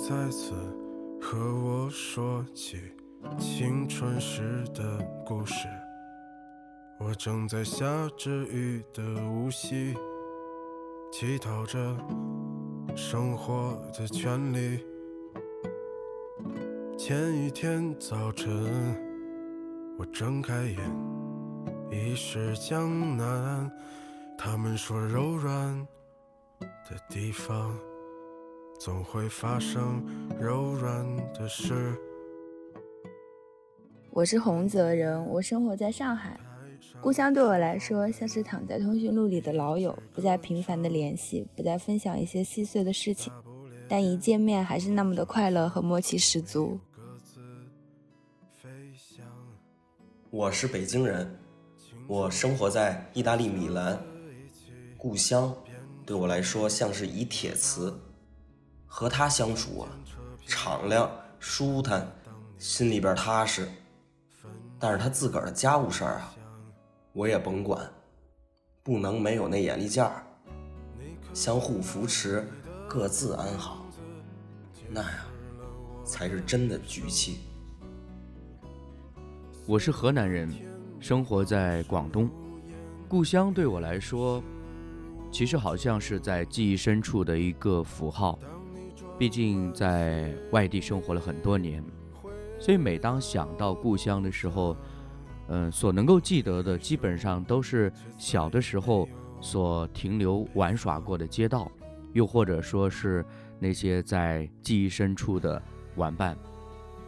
[0.00, 0.54] 再次
[1.20, 2.80] 和我说起
[3.38, 5.68] 青春时的故事。
[6.98, 7.84] 我正在下
[8.16, 9.94] 着雨的无锡，
[11.12, 11.94] 乞讨着
[12.96, 14.82] 生活的权利。
[16.96, 18.50] 前一天早晨，
[19.98, 20.78] 我睁开眼，
[21.90, 23.70] 已是江南。
[24.38, 25.86] 他们说柔软
[26.88, 27.78] 的地方。
[28.80, 30.02] 总会发生
[30.40, 31.94] 柔软的事。
[34.08, 36.40] 我是洪泽人，我生活在上海。
[36.98, 43.30] 故乡对我来说，像是躺在通讯录里的老友，不再频繁的联系，不再分享一些细碎的事情，
[43.86, 46.80] 但一见面还是那么的快乐和默契十足。
[50.30, 51.38] 我是北京人，
[52.08, 54.02] 我生活在意大利米兰。
[54.96, 55.54] 故乡
[56.06, 57.94] 对我来说，像是一铁瓷。
[58.92, 59.88] 和他相处啊，
[60.44, 61.08] 敞亮、
[61.38, 62.04] 舒坦，
[62.58, 63.66] 心里边踏实。
[64.80, 66.34] 但是他自个儿的家务事儿啊，
[67.12, 67.88] 我也甭管，
[68.82, 70.24] 不能没有那眼力劲儿。
[71.32, 72.44] 相互扶持，
[72.88, 73.86] 各自安好，
[74.88, 75.24] 那呀，
[76.04, 77.38] 才是真的局气。
[79.66, 80.52] 我是河南人，
[80.98, 82.28] 生活在广东，
[83.08, 84.42] 故乡对我来说，
[85.30, 88.36] 其实好像是在记忆深处的一个符号。
[89.20, 91.84] 毕竟在外地生活了很多年，
[92.58, 94.74] 所以每当想到故乡的时候，
[95.48, 99.06] 嗯，所能够记得的基本上都是小的时候
[99.38, 101.70] 所停留玩耍过的街道，
[102.14, 103.22] 又或者说是
[103.58, 105.62] 那些在记忆深处的
[105.96, 106.34] 玩伴。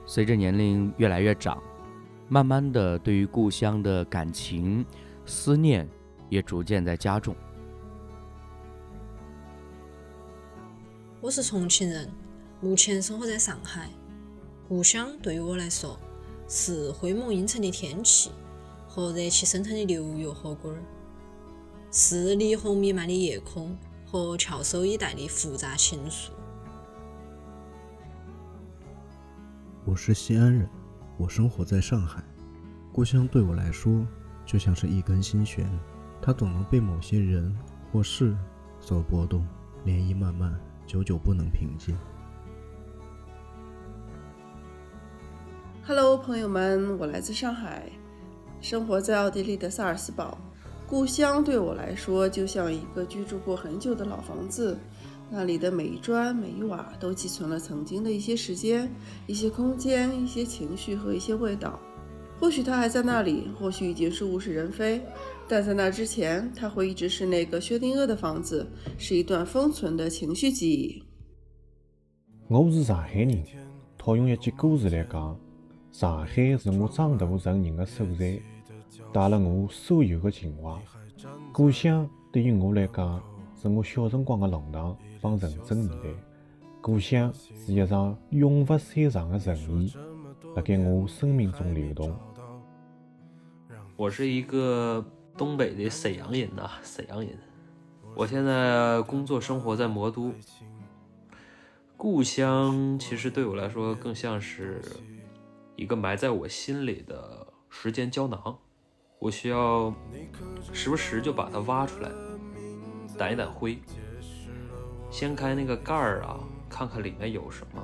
[0.04, 1.62] 随着年龄越来越长，
[2.28, 4.84] 慢慢的对于故乡的感情
[5.24, 5.88] 思念
[6.28, 7.34] 也逐渐在加重。
[11.23, 12.11] 我是重庆人，
[12.61, 13.89] 目前生活在上海。
[14.69, 15.97] 故乡对于我来说，
[16.48, 18.33] 是灰蒙阴沉的天气
[18.89, 20.82] 和热气升腾的牛油火锅儿，
[21.93, 26.31] 是霓虹弥漫的夜空和翘首以待的复杂情愫。
[29.84, 30.69] 我是西安人，
[31.16, 32.21] 我生活在上海。
[32.93, 34.05] 故乡对我来说，
[34.44, 35.71] 就像是一根心弦，
[36.21, 37.56] 它总能被某些人
[37.93, 38.37] 或事
[38.81, 39.47] 所波动，
[39.87, 40.61] 涟漪漫漫。
[40.87, 41.97] 久久不能平静。
[45.84, 47.91] Hello，朋友们，我来自上海，
[48.60, 50.38] 生活在奥地利的萨尔斯堡。
[50.87, 54.78] 故乡对我来说，就像一个居住过很久的老房子，
[55.31, 58.88] 那里的每一砖每一瓦都寄存了曾经的一些时间、
[59.26, 61.81] 一些空间、一些情绪和一些味道。
[62.38, 65.00] 或许它还在那里，或许已经是物是人非。
[65.48, 68.66] 但在那之前，它会一直是那个薛定谔的房子，
[68.97, 71.03] 是一段封存的情绪记忆。
[72.48, 73.44] 我是上海人，
[73.98, 75.38] 套用一句歌词来讲，
[75.91, 78.41] 上海是我长大成人的所在，
[79.12, 80.81] 带了我所有的情怀。
[81.52, 83.22] 故乡对于我来讲，
[83.60, 86.08] 是我小辰光的弄堂帮纯真年代。
[86.81, 89.92] 故乡是一场永不散场的盛宴，
[90.56, 92.16] 辣盖我生命中流动。
[93.97, 95.04] 我是一个。
[95.37, 97.38] 东北的沈阳人呐，沈阳人。
[98.15, 100.32] 我现在工作生活在魔都，
[101.97, 104.82] 故乡其实对我来说更像是
[105.76, 108.59] 一个埋在我心里的时间胶囊，
[109.19, 109.94] 我需要
[110.72, 112.10] 时不时就把它挖出来，
[113.16, 113.78] 掸一掸灰，
[115.10, 116.38] 掀开那个盖儿啊，
[116.69, 117.82] 看看里面有什么，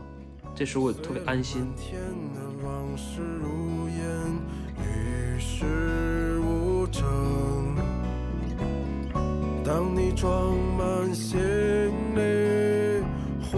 [0.55, 1.67] 这时我特别安心。
[9.65, 11.39] 当你装满行
[12.15, 13.03] 李
[13.43, 13.57] 回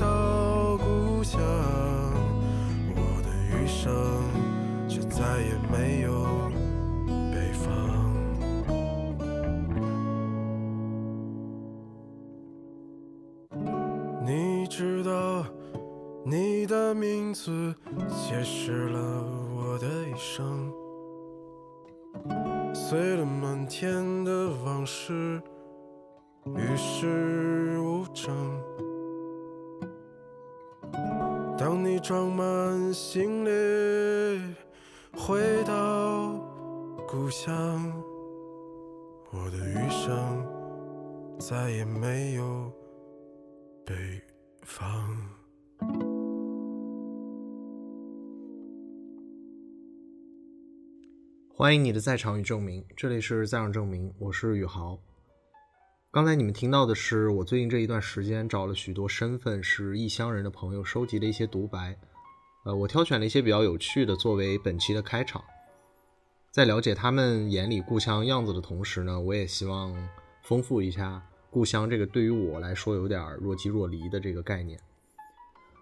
[0.00, 1.40] 到故乡，
[2.94, 3.92] 我的余生
[4.88, 6.50] 却再也没有
[7.30, 7.66] 北方。
[14.24, 15.44] 你知道，
[16.24, 17.74] 你的名字
[18.08, 19.24] 解释了
[19.54, 20.72] 我的一生。
[22.90, 25.42] 碎了满天的往事，
[26.56, 28.34] 与世无争。
[31.58, 34.54] 当你装满行李
[35.14, 36.32] 回到
[37.06, 37.92] 故乡，
[39.32, 40.46] 我的余生
[41.38, 42.72] 再也没有
[43.84, 43.94] 北
[44.62, 45.37] 方。
[51.58, 54.96] 欢迎你的在场与证明，这里是在场证明，我是宇豪。
[56.12, 61.98] 刚才你们听到的是我最近这一段时间找了许多身份是异乡人的朋友收集的一些独白，
[62.64, 65.42] 呃，我挑选了一些比较有趣的作为本期的开场。
[66.52, 69.92] 在了解他们眼里故乡样子的同时呢，我也希望
[70.44, 71.20] 丰富一下
[71.50, 74.78] 故乡这个对于我来说有点若即若离的这个概念。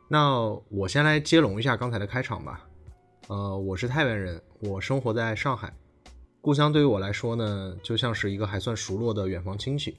[0.08, 0.40] 那
[0.70, 2.66] 我先来接龙一下刚才的开场吧。
[3.28, 5.72] 呃，我是太原人，我生活在上海。
[6.40, 9.96] 故乡对于我来说呢，就像是一个还算熟络的远房亲戚。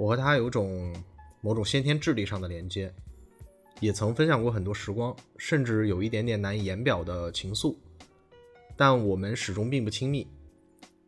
[0.00, 0.92] 我和他有种
[1.40, 2.92] 某种先天智力上的连接，
[3.78, 7.76] 也曾分享过很多时光，甚至有一点点难以言表的情愫。
[8.76, 10.26] 但我们始终并不亲密。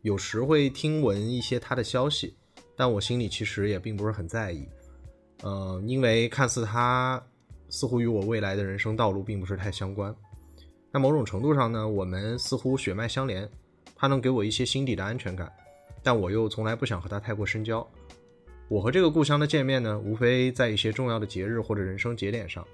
[0.03, 2.37] 有时会听闻一些他的消息，
[2.77, 4.69] 但我心里其实也并不是很在意。
[5.43, 7.21] 呃，因为看似他
[7.69, 10.15] 似乎与我未来的人生道路并不是太相关。
[10.93, 13.49] 那某种程度上呢，我们似乎血脉相连。
[13.95, 15.53] 他能给我一些心底的安全感，
[16.03, 17.89] 但我又从来不想和他太过深交。
[18.67, 22.67] 我和这个故乡的见面呢，无非在一些重要的节日或者人生节点上，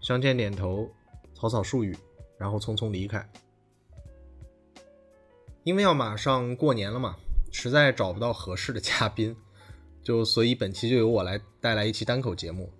[0.00, 0.90] 相见点头，
[1.34, 1.94] 草草数语，
[2.38, 3.28] 然后匆匆离开。
[5.64, 7.14] 因为要马上过年了嘛，
[7.52, 9.36] 实在找不到合适的嘉宾，
[10.02, 12.72] 就所以本期就由我来带来一期单口节目。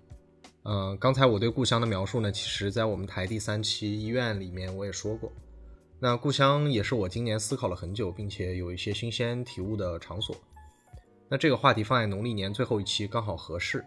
[0.63, 5.31] 嗯，刚才我对故乡的描述呢，其实在我们台第三期医院里面我也说过。
[5.99, 10.35] 那故乡也是我今年思考了很久，并且有一些新鲜体悟的场所。
[11.27, 13.83] 那这个话题放在农历年最后一期刚好合适，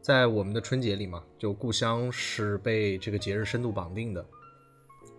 [0.00, 4.26] 在我们的春节里嘛，就故乡是被这个节日深度绑定的，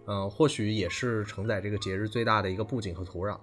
[0.08, 3.38] 嗯，或许也是承载这个节日最大的一个布景和土壤。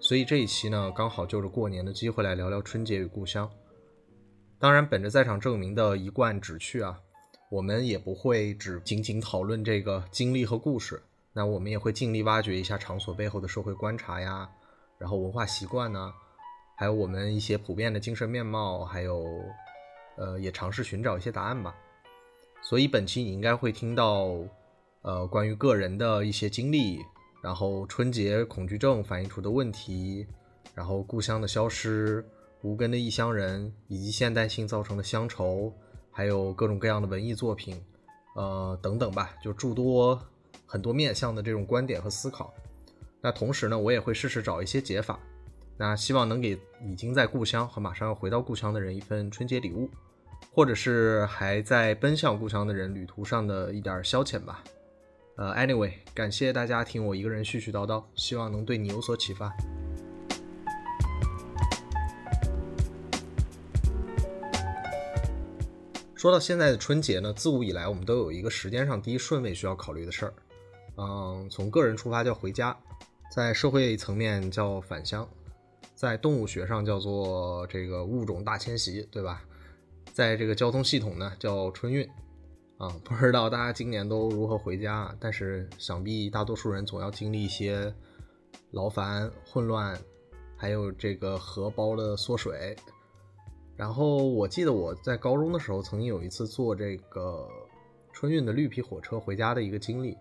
[0.00, 3.48] 所以这一期呢，刚好就着过年的机会来聊聊春节与故乡。
[4.60, 6.98] 当然，本着在场证明的一贯旨趣啊，
[7.48, 11.00] 我们也不会只仅仅讨论这个经历和故事。
[11.32, 14.48] 那我们也会尽力挖掘一下场所背后的社会观察呀，
[14.98, 16.12] 然后文化习惯呢，
[16.76, 19.24] 还有我们一些普遍的精神面貌，还有，
[20.16, 21.72] 呃，也尝试寻找一些答案吧。
[22.60, 24.34] 所以本期你应该会听到，
[25.02, 26.98] 呃，关于个人的一些经历，
[27.40, 30.26] 然后春节恐惧症反映出的问题，
[30.74, 32.26] 然后故乡的消失，
[32.62, 35.72] 无根的异乡人，以及现代性造成的乡愁，
[36.10, 37.80] 还有各种各样的文艺作品，
[38.34, 40.20] 呃，等等吧，就诸多。
[40.70, 42.52] 很多面向的这种观点和思考，
[43.22, 45.18] 那同时呢，我也会试试找一些解法，
[45.78, 49.88] 那希望能给已经在故乡和马上要回到故乡的人一份春节礼物，
[50.52, 54.62] 或者是还在奔向故乡的人旅途上的一点消遣吧。
[55.36, 59.56] 呃，anyway，感谢大家听我一个人絮絮叨叨，希望能对你有所启发。
[66.18, 70.34] 说到现在的春节呢，自古以来我们都有一个时间上第一顺位需要考虑的事儿。
[70.96, 72.76] 嗯，从个人出发叫回家，
[73.30, 75.26] 在社会层面叫返乡，
[75.94, 79.44] 在动物学上叫做这个物种大迁徙，对吧？
[80.12, 82.04] 在这个交通系统呢叫春运。
[82.78, 87.94] 啊，不知道大家今年都如何回家，但是想必大多数人总要经历一些
[88.72, 89.96] 劳烦、混乱，
[90.56, 92.76] 还有这个荷包的缩水。
[93.78, 97.48] 然后我记得我在高中的时候曾经有一次坐这个
[98.12, 100.18] 春运的绿皮火车回家的一个经历。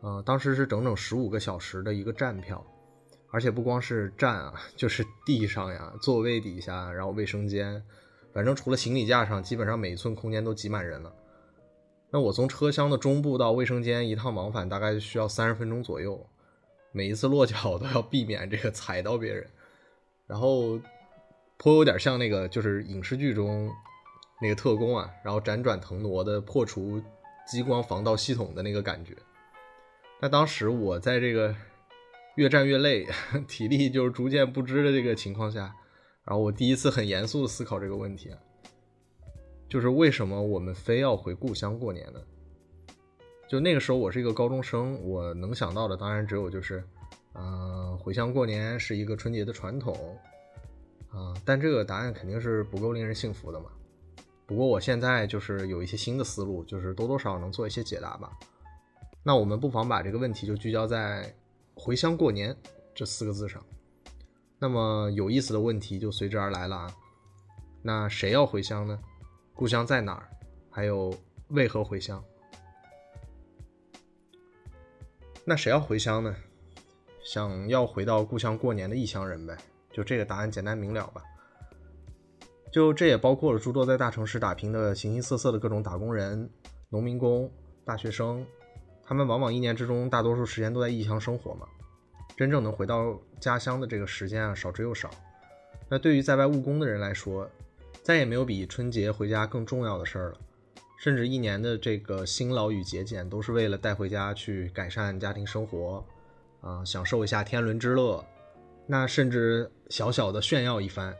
[0.00, 2.64] 呃，当时是整整十五个小时的一个站票，
[3.30, 7.82] 而且不光是站啊， 就是地上呀、座位底下，然后卫生间，
[8.32, 11.12] 反正除了行李架上，基本上每一寸空间都挤满人了。
[12.10, 16.24] 那我从车厢的中部到卫生间一趟往返大概需要三十分钟左右，
[16.92, 19.46] 每一次落脚都要避免这个踩到别人，
[20.26, 20.78] 然后
[21.58, 23.70] 颇有点像那个就是影视剧中
[24.40, 27.02] 那个特工啊，然后辗转腾挪的破除
[27.46, 29.16] 激光防盗系统的那个感觉。
[30.20, 31.54] 那当时我在这个
[32.36, 33.06] 越战越累，
[33.48, 35.74] 体力就是逐渐不支的这个情况下，
[36.24, 38.38] 然后我第一次很严肃的思考这个问题啊，
[39.68, 42.20] 就是为什么我们非要回故乡过年呢？
[43.48, 46.82] 就那个时候我是一个高中生，我能想到的当然只有就是，
[47.34, 49.94] 嗯，回乡过年是一个春节的传统，
[51.16, 53.70] 啊，但这个答案肯定是不够令人信服的嘛。
[54.44, 58.30] 不过我现在就是有一些新的思路，就是多多少少能做一些解答吧。
[59.22, 61.34] 那我们不妨把这个问题就聚焦在
[61.74, 62.54] “回乡过年”
[62.94, 63.64] 这四个字上。
[64.58, 66.94] 那么有意思的问题就随之而来了啊。
[67.82, 68.98] 那谁要回乡呢？
[69.54, 70.28] 故乡在哪儿？
[70.70, 71.12] 还有
[71.48, 72.22] 为何回乡？
[75.44, 76.36] 那谁要回乡呢？
[77.24, 79.56] 想要回到故乡过年的异乡人呗。
[79.96, 81.22] 就这个答案简单明了吧？
[82.70, 86.50] 就这也包括了诸多在大城市打拼的形形色色的各种打工人、
[86.90, 87.50] 农民工、
[87.82, 88.46] 大学生。
[89.02, 91.66] 他们往往一年之中大多数时间都在异乡生活嘛，
[92.36, 95.08] 真正能回到家乡的这个时间啊少之又少。
[95.88, 97.48] 那对于在外务工的人来说，
[98.02, 100.38] 再也没有比春节回家更重要的事儿了。
[100.98, 106.04] 甚至一年的这个辛劳与节俭，都是为了带回家去改善家庭生活，
[106.60, 108.22] 啊，享受一下天伦之乐。
[108.86, 111.16] 那甚至小小的炫耀一番。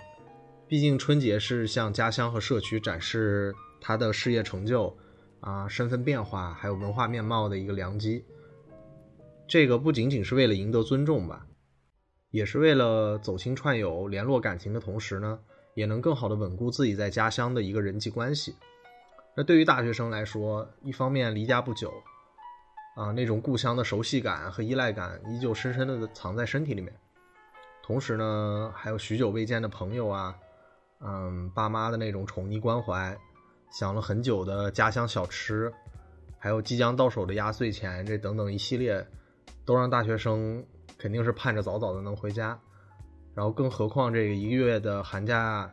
[0.69, 4.97] 毕竟春节是向家乡和社区展示他的事业成就，
[5.41, 8.25] 啊，身份变化，还有文化面貌的一个良机。
[9.47, 11.47] 这个不仅仅是为了赢得尊重吧，
[12.31, 15.39] 也是为了走亲串友、联络感情的同时呢，
[15.75, 18.57] 也能更好的稳固自己在家乡的一个人际关系。
[19.37, 21.93] 那对于大学生来说，一方面离家不久，
[22.97, 26.93] 啊，那种故乡的熟悉感和依赖感依旧深深的藏在身体里面。
[27.87, 30.37] 同时呢，还有许久未见的朋友啊，
[31.01, 33.17] 嗯，爸妈的那种宠溺关怀，
[33.71, 35.73] 想了很久的家乡小吃，
[36.37, 39.07] 还有即将到手的压岁钱，这等等一系列。
[39.65, 40.65] 都让大学生
[40.97, 42.57] 肯定是盼着早早的能回家，
[43.35, 45.69] 然后更何况这个一个月的寒假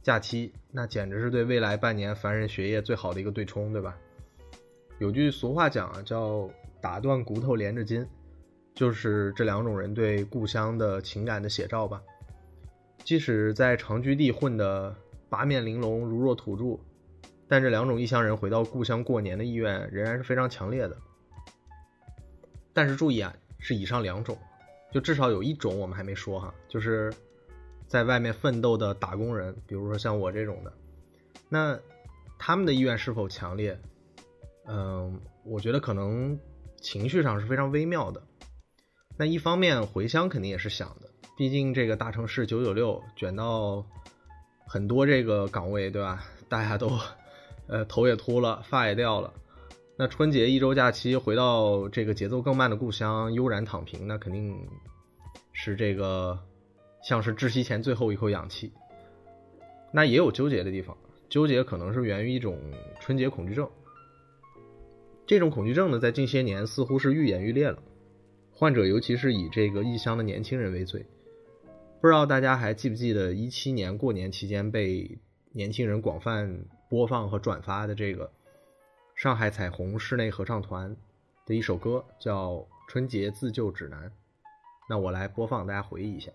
[0.00, 3.96] 假期，那简直是对未来半年凡人学业最好的一个对冲，对吧？
[5.00, 6.48] 有句俗话讲啊，叫
[6.80, 8.06] “打断骨头连着筋”，
[8.74, 12.02] 就是这两种人对故乡的情感的写照吧。
[13.04, 14.94] 即使在长居地混得
[15.28, 16.80] 八面玲珑、如若土著，
[17.48, 20.96] 但这两种异乡人回到故乡过年的意愿仍然是非常强烈的。
[22.72, 24.38] 但是注意啊，是以上两种，
[24.92, 27.12] 就至少有一种我们还没说哈，就是
[27.86, 30.72] 在外面奋斗的打工人，比如说像我这种的，
[31.48, 31.78] 那
[32.38, 33.78] 他们的意愿是否强烈？
[34.66, 36.38] 嗯，我觉得可能
[36.80, 38.22] 情绪上是非常微妙的。
[39.16, 43.84] 那一方面回乡肯定也是想的，毕竟这个大城市九九六卷到
[44.66, 46.24] 很多这个岗位，对吧？
[46.48, 46.98] 大家都
[47.68, 49.32] 呃头也秃了，发也掉了。
[49.96, 54.66] 那春节一周假期回到这个节奏更慢的故乡悠然躺平，那肯定
[55.52, 56.38] 是这个
[57.02, 58.72] 像是窒息前最后一口氧气。
[59.92, 60.96] 那也有纠结的地方，
[61.28, 62.58] 纠结可能是源于一种
[62.98, 63.68] 春节恐惧症。
[65.26, 67.78] 这种恐惧症呢，在近些年似乎是愈演愈烈了，
[68.54, 71.04] 患者尤其是以这个异乡的年轻人为最。
[72.00, 75.18] 不知道大家还记不记得一七年过年期间被
[75.52, 78.30] 年轻人广泛播放和转发的这个。
[79.14, 80.96] 上海彩虹室内合唱团
[81.46, 82.54] 的一首歌叫
[82.88, 84.08] 《春节自救指南》，
[84.88, 86.32] 那我来播放，大家回忆一下。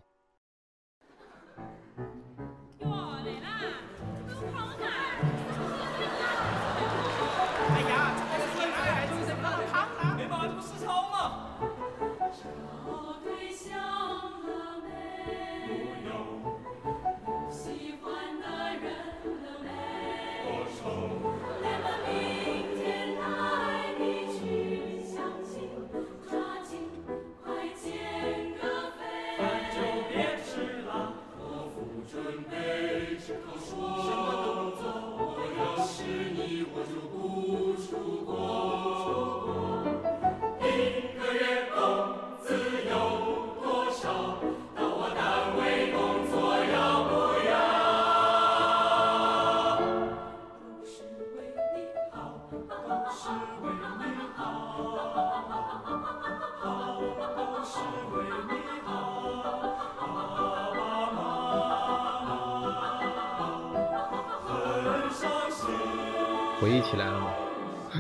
[66.60, 67.34] 回忆起来了吗？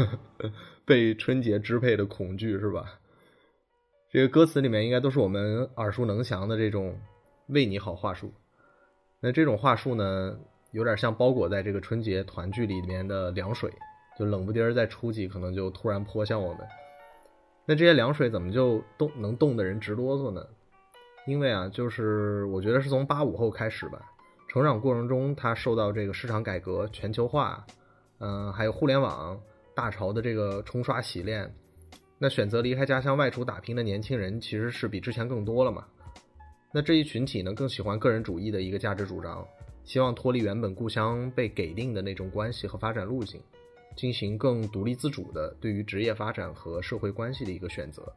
[0.84, 3.00] 被春节支配的恐惧是吧？
[4.10, 7.00] 这个歌词里面应该都是我们耳熟能详的这种
[7.50, 8.34] 为你好话术。
[9.20, 10.40] 那这种话术呢，
[10.72, 13.72] 有点像包裹在这个春节团聚里面的凉水，
[14.18, 16.68] 就冷不丁儿在初几可能就突然泼向我们。
[17.66, 20.44] 那这些凉水怎么就冻能冻得人直哆嗦呢？
[21.28, 24.02] 因为啊，就是我觉得是从八五后开始吧，
[24.48, 27.64] 成长过程中他受到这个市场改革、全球化。
[28.20, 29.40] 嗯，还有互联网
[29.76, 31.54] 大潮的这个冲刷洗练，
[32.18, 35.86] 那选择离开家乡外出打拼的年轻人其实是比之前更多了嘛。
[36.74, 39.48] 那这一群体呢，更喜欢个人主义的一个价值主张，
[39.84, 43.40] 希望脱离原本故乡被给定的那种关系和发展路径，
[43.96, 48.12] 进行更独立自主的对于职业发展和社会关系的一个选择。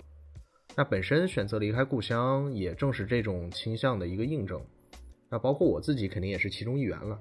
[0.76, 4.60] 那本身选择离开故乡，也正是这种倾向的一个印证。
[5.28, 7.20] 那包括我自己，肯定也是其中一员了。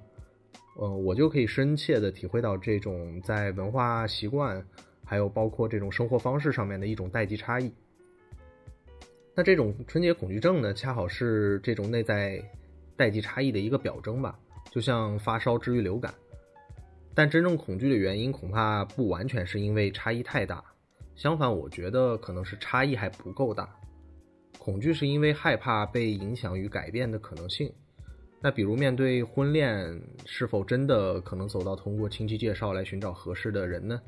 [0.82, 4.66] 嗯，我就可以深切的体会到这种在文化习惯，
[5.04, 7.74] 还有包括这种生活方式上面的一种代际差异。
[9.36, 12.42] 那这种春节恐惧症呢，恰好是这种内在
[12.96, 14.40] 代际差异的一个表征吧，
[14.72, 16.14] 就像发烧治愈流感。
[17.14, 20.64] 但真正恐惧的原因，恐怕不完全是因为差异太大，
[21.14, 23.70] 相反，我觉得可能是差异还不够大。
[24.58, 27.74] 恐惧是因为害怕被影响与改变的可能性。
[28.42, 34.02] 那比如面对婚恋，是否真的可能走到通过亲戚介绍来寻找合适的人呢？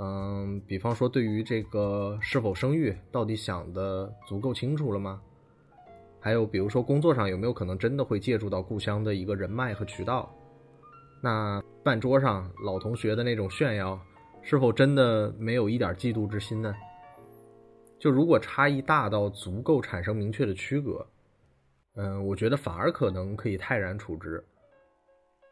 [0.00, 5.22] 嗯，比方说对于这个是否生育，到底想的足够清楚了吗？
[6.18, 10.28] 还有比如说工作上有没有可能真的会借助到故乡的一个人脉和渠道？
[11.22, 13.98] 那饭桌上老同学的那种炫耀，
[14.42, 16.74] 是否真的没有一点嫉妒之心呢？
[17.96, 21.06] 就如果差异大到足够产生明确的区隔。
[21.96, 24.42] 嗯，我觉得反而可能可以泰然处之。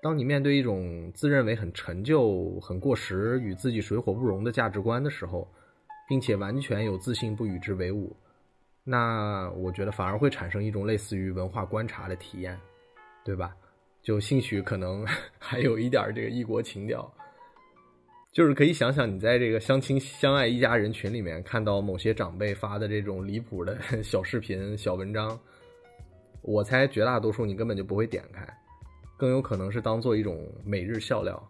[0.03, 5.51] 当你面对一种自认为很陈旧、很过时、与自己水火不容的价值观的时候，
[6.07, 8.15] 并且完全有自信不与之为伍，
[8.85, 12.61] 那我觉得反而会产生一种类似于文化观察的体验，
[13.25, 13.57] 对吧？
[14.03, 15.07] 就兴许可能
[15.41, 17.11] 还有一点这个异国情调，
[18.31, 25.41] 就是可以想想你在这个相亲相爱一家人群里面看到某些长辈发的这种离谱的 小视频、小文章。
[26.47, 28.47] 我猜绝大多数你根本就不会点开，
[29.17, 31.43] 更有可能是当做一种每日笑料。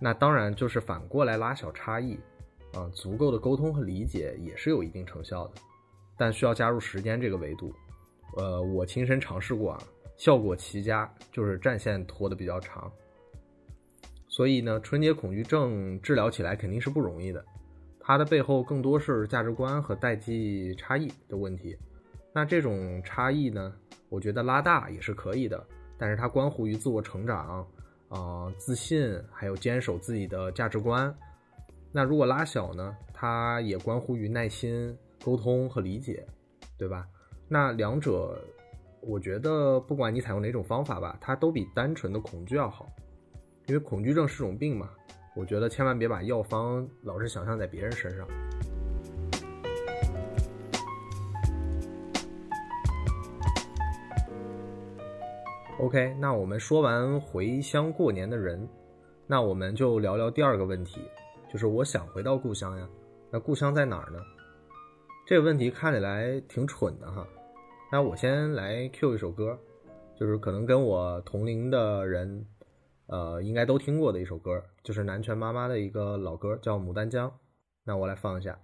[0.00, 2.18] 那当然就是反过来拉小差异，
[2.72, 5.54] 啊，足够的沟通和理解也是有一定成效的，
[6.16, 7.74] 但需要加入时间这个维度。
[8.38, 9.82] 呃，我亲身尝试过啊，
[10.16, 12.90] 效果奇佳，就是战线拖得比较长。
[14.26, 17.44] 所以呢，春节恐惧症治疗起来肯定是不容易的，
[18.00, 21.76] 它的背后更多是价值观和代际差异的问题。
[22.32, 23.74] 那这种差异呢？
[24.10, 27.66] 我觉得拉大也是可以的，但是它关乎于自我成长，
[28.08, 31.14] 啊，自信，还有坚守自己的价值观。
[31.92, 32.94] 那如果拉小呢？
[33.12, 36.26] 它也关乎于耐心、沟通和理解，
[36.78, 37.06] 对吧？
[37.48, 38.42] 那两者，
[39.02, 42.88] 我觉得不管你采用哪种方法吧，它都比单纯的恐惧要好，
[43.66, 44.88] 因为恐惧症是种病嘛。
[45.36, 48.26] 我觉得千万别把药方老是想象在别人身上。
[55.80, 58.68] OK，那我们说完回乡过年的人，
[59.26, 61.00] 那我们就聊聊第二个问题，
[61.50, 62.86] 就是我想回到故乡呀，
[63.30, 64.18] 那故乡在哪儿呢？
[65.26, 67.26] 这个问题看起来挺蠢的哈。
[67.90, 69.58] 那我先来 Q 一首歌，
[70.14, 72.44] 就是可能跟我同龄的人，
[73.06, 77.26] 呃，应该都听过的一首歌，就是南拳妈妈的一个老歌，叫《牡丹江》。
[77.84, 78.58] 那我来放一下。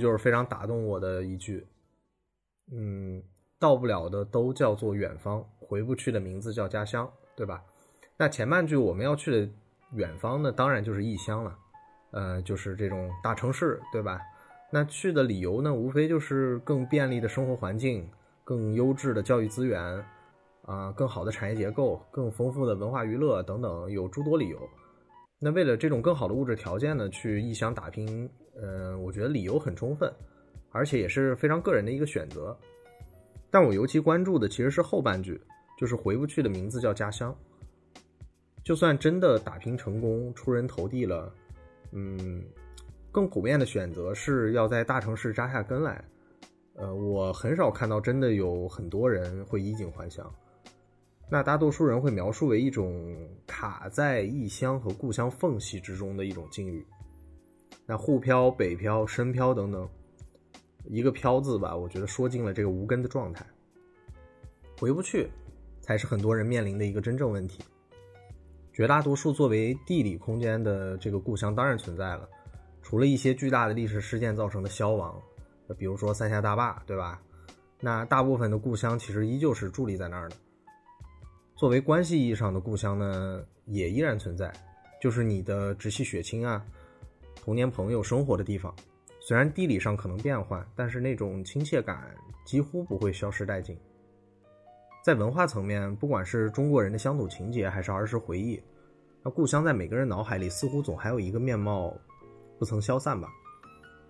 [0.00, 1.66] 就是非常打动我的一句。
[2.72, 3.22] 嗯，
[3.58, 7.62] 到不了的都叫做远方，回不去的名字叫家乡，对吧？
[8.16, 9.52] 那前半句我们要去的
[9.92, 11.58] 远方呢，当然就是异乡了，
[12.12, 14.20] 呃，就是这种大城市，对吧？
[14.72, 18.08] 那去的理由呢，无非就是更便利的生活环境、
[18.44, 20.04] 更优质的教育资源
[20.62, 24.60] 啊、更好的产业结构、更丰富的文化娱乐等等，有诸多理由。
[25.40, 28.30] 那为了这种更好的物质条件呢，去异乡打拼，
[28.62, 30.12] 嗯，我觉得理由很充分，
[30.70, 32.56] 而且也是非常个人的一个选择。
[33.50, 35.40] 但我尤其关注的其实是后半句，
[35.78, 37.34] 就是回不去的名字叫家乡。
[38.62, 41.32] 就算真的打拼成功、出人头地了，
[41.92, 42.44] 嗯，
[43.10, 46.04] 更普遍的选择是要在大城市扎下根来。
[46.74, 50.30] 呃，我很少看到真的有很多人会衣锦还乡。
[51.28, 56.84] 那大多数人会描述为一种卡在异乡和故乡缝隙之中的一种境遇。
[57.90, 59.88] 那沪漂、北漂、深漂等等，
[60.84, 63.44] 一个“漂”字吧，我觉得说尽了这个无根的状态。
[64.78, 65.28] 回不去，
[65.80, 67.64] 才是很多人面临的一个真正问题。
[68.72, 72.28] 绝大多数作为地理空间的这个故乡当然存在了，
[72.80, 75.20] 除了一些巨大的历史事件造成的消亡，
[75.76, 77.20] 比如说三峡大坝，对吧？
[77.80, 80.36] 那大部分的故乡其实依旧是伫立在那儿的。
[81.56, 84.52] 作为关系意义上的故乡呢，也依然存在，
[85.02, 86.64] 就是你的直系血亲啊、
[87.42, 88.74] 童年朋友生活的地方。
[89.20, 93.78] 虽然地理上可能变换，但是那种亲切感几乎不会消失殆尽。
[95.04, 98.62] 在文化层面，不管是中国人的乡土情结，还是儿时回忆，
[99.22, 101.94] 那故乡在每个人脑海里似乎总还有一个面貌
[102.58, 103.28] 不曾消散吧？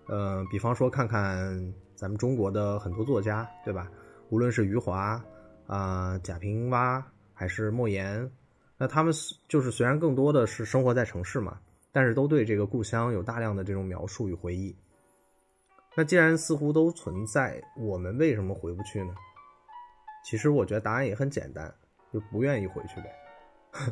[0.07, 3.89] 呃，比方说看看咱们中国的很多作家，对吧？
[4.29, 5.21] 无论是余华
[5.67, 8.29] 啊、贾平凹还是莫言，
[8.77, 9.13] 那他们
[9.47, 11.57] 就是虽然更多的是生活在城市嘛，
[11.91, 14.75] 但是都对这个故乡有大量的这种描述与回忆。
[15.95, 19.13] 那既然似乎都存在，我们为什么回不去呢？
[20.23, 21.73] 其实我觉得答案也很简单，
[22.13, 23.13] 就不愿意回去呗。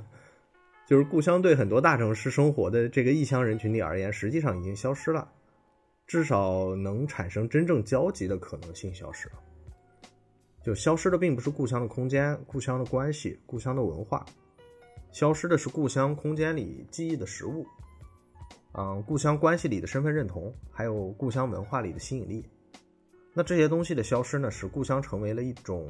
[0.87, 5.29] 就是故乡对很多大城市生活的这个异乡人群体而言，实际上已经消失了，
[6.07, 9.35] 至少能产生真正交集的可能性消失了。
[10.63, 14.25] 就消失的并不是故乡的空间、故乡的关系、故乡的文化，
[15.11, 17.65] 消失的是故乡空间里记忆的实物，
[18.73, 22.45] 嗯，故乡关系里的身份认同，还有故乡文化里的吸引力。
[23.33, 25.87] 那这些东西的消失呢，使故乡成为了一种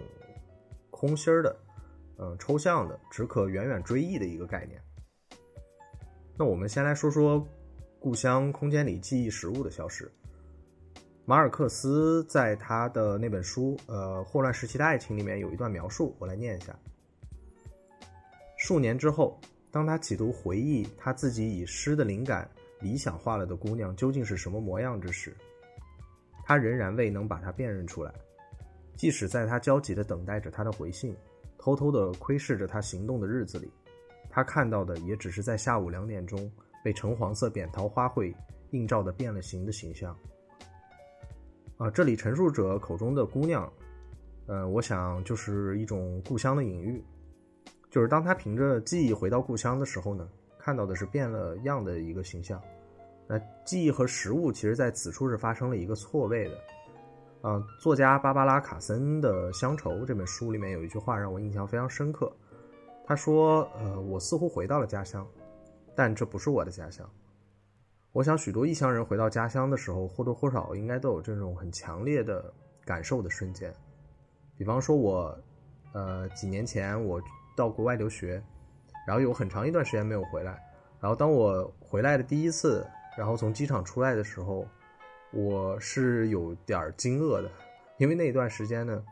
[0.89, 1.56] 空心儿的、
[2.18, 4.82] 嗯抽象的、只可远远追忆的一个概念。
[6.38, 7.46] 那我们先来说说
[8.00, 10.10] 故乡空间里记忆实物的消失。
[11.26, 16.74] 马尔克斯在他的那本书《呃霍乱时期的爱情》里面有一段描述，我来念一下。
[18.58, 19.39] 数年之后，
[19.70, 22.50] 当他企图回忆他自己以诗的灵感
[22.82, 25.36] 理想化了的姑娘究竟是什么模样之时，
[26.46, 28.13] 他仍然未能把她辨认出来。
[28.96, 31.15] 即使在他焦急地等待着她的回信，
[31.58, 33.72] 偷偷地窥视着她行动的日子里，
[34.30, 36.52] 他看到的也只是在下午两点钟
[36.84, 38.34] 被橙黄色扁桃花卉
[38.72, 40.15] 映照的变了形的形象。
[41.78, 43.72] 啊，这里陈述者口中的姑娘，
[44.48, 47.02] 呃，我想就是一种故乡的隐喻，
[47.89, 50.28] 就是当他凭着记忆回到故乡的时候呢，
[50.70, 52.62] 看到的是变了样的一个形象。
[53.28, 56.56] 那记忆和实物其实在此处是发生了一个错位的。
[57.42, 62.32] 啊，作家芭芭拉·卡森的《乡愁》这本书里面有一句话让我印象非常深刻，
[63.04, 65.28] 他说：“呃，我似乎回到了家乡，
[65.96, 67.10] 但这不是我的家乡。”
[68.14, 72.54] 我想，许多异乡人回到家乡的时候，或多或少应该都有这种很强烈的
[72.86, 73.74] 感受的瞬间。
[74.56, 75.36] 比方说，我，
[75.94, 77.20] 呃，几年前我
[77.58, 78.44] 到国外留学，
[79.10, 80.63] 然后有很长一段时间没有回来。
[81.00, 82.86] 然后当我回来的第一次，
[83.17, 84.67] 然后从机场出来的时候，
[85.34, 87.50] 我是有点惊愕的，
[87.98, 89.04] 因为那一段时间呢，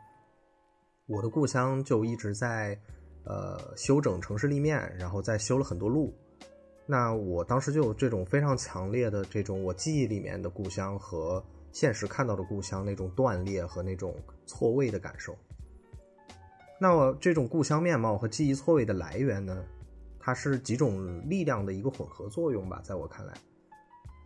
[1.08, 2.78] 我的故乡就一直在，
[3.24, 6.14] 呃，修整城市立面，然后再修了很多路。
[6.86, 14.14] 那我当时就有这种非常强烈的这种我记忆里面的故乡和现实看到的故乡那种断裂和那种
[14.46, 15.36] 错位的感受。
[16.80, 19.64] 那么这种故乡面貌和记忆错位的来源呢，
[20.28, 23.32] 它是几种力量的一个混合作用吧，在我看来，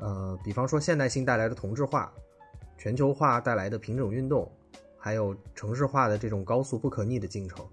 [0.01, 2.13] 呃，比方说现代性带来的同质化、
[2.77, 4.51] 全球化带来的平整运动，
[4.99, 7.65] 还有城市化的这种高速不可逆的进程，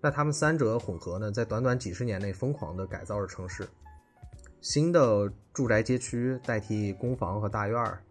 [0.00, 3.68] 那他们三者混合呢，在短短几十年内疯狂地改造着城市。
[4.62, 8.02] 新的住宅街区代替公房和大院儿，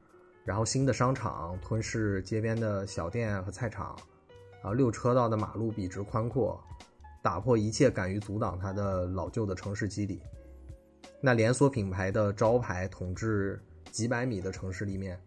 [0.46, 3.98] 然后新的商场吞噬街边的小店和菜场，
[4.62, 6.64] 啊，六车道的马路笔直宽阔，
[7.24, 10.22] 打破一切敢于阻挡它的老旧的城市基底。
[11.20, 13.60] 那连锁品牌的招牌统治
[13.92, 15.20] 几百米的城市里面，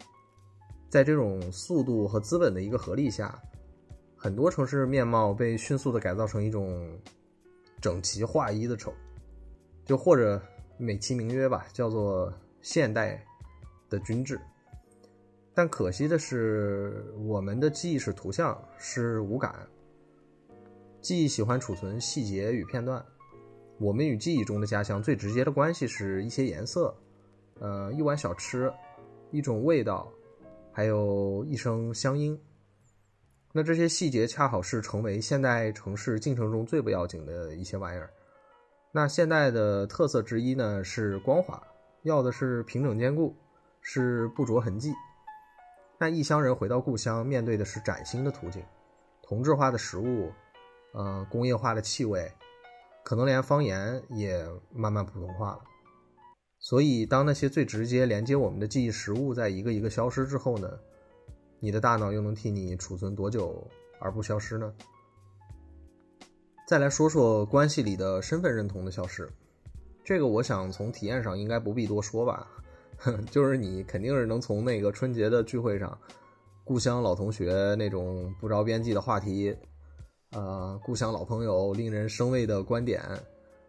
[0.89, 3.37] 在这种速度和资本的一个合力下，
[4.15, 6.97] 很多城市面貌被迅速的改造成一种
[7.81, 8.93] 整齐划一的丑，
[9.85, 10.41] 就或者。
[10.79, 12.31] 美其名曰吧，叫做
[12.61, 13.25] 现代
[13.89, 14.39] 的均质。
[15.55, 19.67] 但可惜的是，我们的记忆是图像，是无感。
[21.07, 23.01] 记忆喜欢储存细节与片段。
[23.79, 26.93] 我们与记忆中的家乡最直接的关系是一些颜色，
[27.61, 28.73] 呃，一碗小吃，
[29.31, 30.13] 一种味道，
[30.73, 32.37] 还有一声乡音。
[33.53, 38.11] 那这些细节恰好是成为现代城市进程中最不要紧的一些玩意儿。
[38.91, 41.63] 那现代的特色之一呢是光滑，
[42.03, 43.33] 要的是平整坚固，
[43.81, 44.93] 是不着痕迹。
[46.01, 48.61] 那异乡人回到故乡，面对的是崭新的途径，
[49.23, 50.33] 同质化的食物，
[50.97, 52.33] 呃，工业化的气味，
[53.05, 55.61] 可能连方言也慢慢普通化了。
[56.59, 60.67] 所以，当那些最直接连接我们的记忆食物在一个一个消失之后呢，
[61.61, 64.73] 你的大脑又能替你储存多久而不消失呢？
[66.67, 69.31] 再来说说关系里的身份认同的消失，
[70.03, 72.49] 这个我想从体验上应该不必多说吧，
[73.31, 75.97] 就是你肯定是能从那个春节的聚会上，
[76.65, 79.55] 故乡老同学那种不着边际的话题，
[80.33, 83.03] 呃，故乡老朋友令人生畏的观点，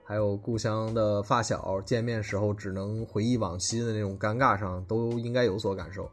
[0.03, 6.09] 还有故乡的发小见面时候只能回忆往昔的那种尴尬上，都应该有所感受。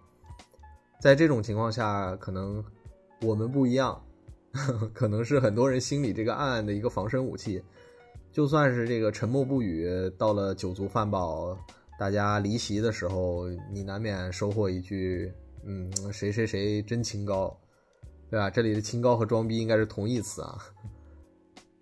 [1.00, 2.62] 在这种情况下，可能
[3.22, 4.00] 我们不一样。
[4.94, 7.60] 可能是很多人心里这个暗暗的一个防身武器，
[8.30, 11.58] 就算是这个沉默不语，到了酒足饭饱，
[11.98, 15.32] 大家离席的时候，你难免收获一句
[15.66, 17.52] “嗯，谁谁谁真清高”，
[18.34, 18.50] 对吧？
[18.50, 20.58] 这里的清高和装逼应该是同义词啊。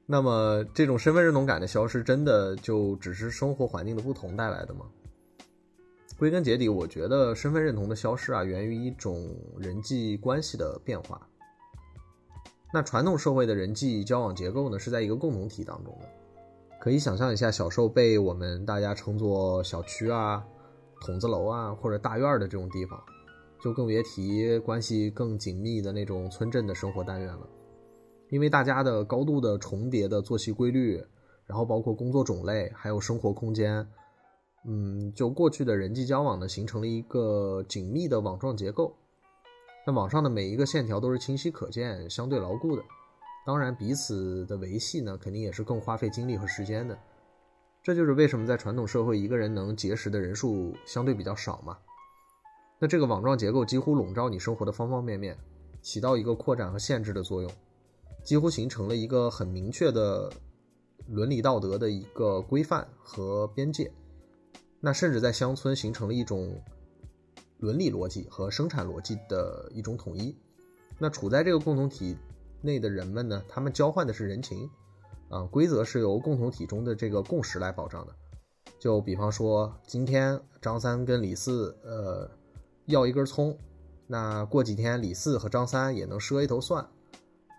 [0.04, 4.84] 那么，这种身份认同感的消失，真的就只是生活环境的不同带来的吗？
[6.18, 11.26] 归根结底，我觉得身份认同的消失啊，源于一种人际关系的变化。
[12.70, 16.08] 那传统社会的人际交往结构呢，是在一个共同体当中的。
[16.78, 20.44] 可以想象一下，小时候被我们大家称作小区啊、
[21.00, 23.02] 筒子楼啊或者大院的这种地方，
[23.62, 27.48] 就更别提关系更紧密的那种村镇的生活单元了。
[28.28, 30.96] 因为大家的高度的重叠的作息规律，
[31.46, 33.86] 然后包括工作种类，还有生活空间，
[34.66, 38.96] 嗯，就过去的人际交往呢，形成了一个紧密的网状结构。
[39.86, 42.82] 那网上的每一个线条都是清晰可见、相对牢固的。
[43.44, 46.98] 当然，彼此的维系呢，肯定也是更花费精力和时间的。
[47.82, 51.76] 这就是为什么在传统社会，一个人能结识的人数相对比较少嘛。
[52.82, 55.38] 那这个网状结构几乎笼罩你生活的方方面面，
[55.80, 57.48] 起到一个扩展和限制的作用。
[58.24, 60.28] 几乎形成了一个很明确的
[61.06, 63.92] 伦理道德的一个规范和边界，
[64.80, 66.60] 那甚至在乡村形成了一种
[67.58, 70.36] 伦理逻辑和生产逻辑的一种统一。
[70.98, 72.16] 那处在这个共同体
[72.62, 74.68] 内的人们呢，他们交换的是人情，
[75.28, 78.12] 啊，规则是由共同体中的这个共识来保障的。
[78.80, 82.28] 就比方说，今天张三跟李四呃
[82.92, 83.58] 要一根葱，
[84.06, 86.86] 那过几天李四和张三也能赊一头蒜，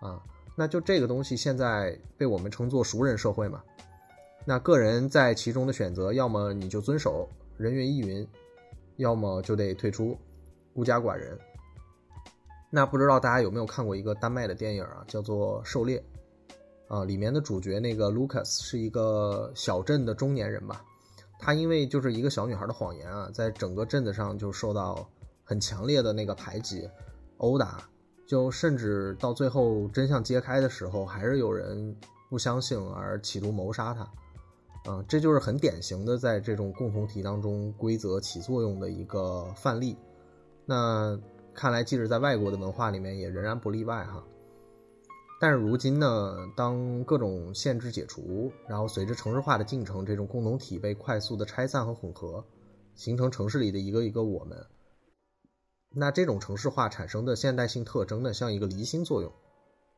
[0.00, 0.22] 啊。
[0.56, 3.60] 那就这个东西现在被我们称作熟人社会嘛？
[4.46, 8.26] 那个人在其中的选择，要么你就遵守人云亦云，
[8.96, 10.16] 要么就得退出，
[10.72, 11.36] 孤家寡人。
[12.70, 16.02] 那不知道大家有没有看过一个丹麦的电影啊，叫做《狩猎》
[16.94, 20.84] 啊，里面的主角那个 Lucas 是一个小镇的中年人吧？
[21.40, 25.08] 他因为就是一个小女孩的谎言啊，在整个镇子上就受到
[25.44, 26.90] 很强烈的那个排挤、
[27.36, 27.88] 殴打。
[28.26, 31.94] 就甚至到最后真相揭开的时候，还是有人
[32.30, 34.10] 不相信而企图谋杀他，
[34.88, 39.94] 嗯，这就是很典型的在这种共同体当中规则起作用的一个范例。
[40.64, 41.20] 那
[41.52, 44.24] 看来，即使在外国的文化里面，也仍然不例外哈。
[45.38, 52.42] 但是如今呢，当各种限制解除，然后随着城市化的进程，这种共同体被快速的拆散和混合，
[52.94, 54.56] 形成城市里的一个一个我们。
[55.96, 59.32] 那这种城市化产生的现代性特征呢，像一个离心作用，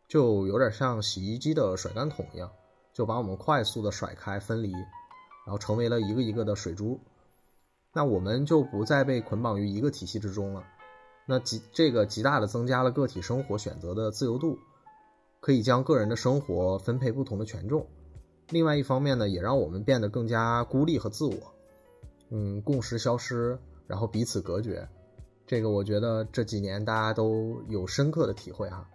[0.09, 2.53] 就有点像洗衣机的甩干桶一样，
[2.93, 7.01] 就把我们快速的甩开分离，然后成为了一个一个的水珠。
[7.93, 10.65] 那我们就不再被捆绑于一个体系之中了。
[11.27, 14.59] 那极这个极大的增加了个体生活选择的自由度，
[15.41, 17.87] 可以将个人的生活分配不同的权重。
[18.51, 21.35] 另外一方面呢，也让我们变得更加孤立和自我。
[22.29, 24.87] 嗯，共识消失，然后彼此隔绝。
[25.47, 28.89] 这个我觉得这几年大家都有深刻的体会哈。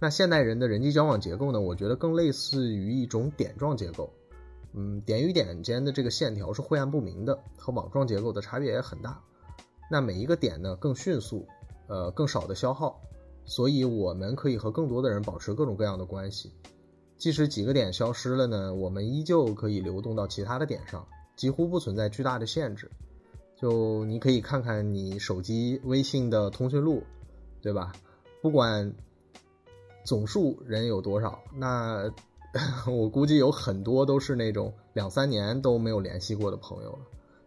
[0.00, 1.60] 那现代人的人际交往结构呢？
[1.60, 4.12] 我觉得更类似于一种点状结构。
[4.72, 9.20] 嗯，点与点间的这个线条是晦暗不明的，和网状结构的差别也很大。
[9.90, 11.46] 那每一个点呢更迅速，
[11.88, 13.00] 呃更少的消耗，
[13.44, 16.52] 所以我们可以和更多的人保持各种各样的关系。
[17.16, 22.90] 即使几个点消失了呢，我们依旧可以流动到其他的点上，几乎不存在巨大的限制。
[23.60, 27.02] 就你可以看看你手机微信的通讯录，
[27.60, 27.92] 对吧？
[28.40, 28.94] 不管
[30.04, 32.08] 总数人有多少，那
[32.86, 37.00] 我估计有很多都是那种两三年都没有联系过的朋友了。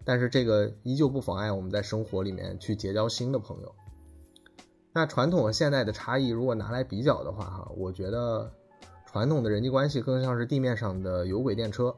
[0.03, 3.73] 但是这个依旧不妨碍我们在生活里面去结交新的朋友。
[4.91, 8.51] 那传统和现代的差异，如果拿来比较的话，哈，我觉得
[9.05, 11.95] 传统的人际关系更像是地面上的有轨电车，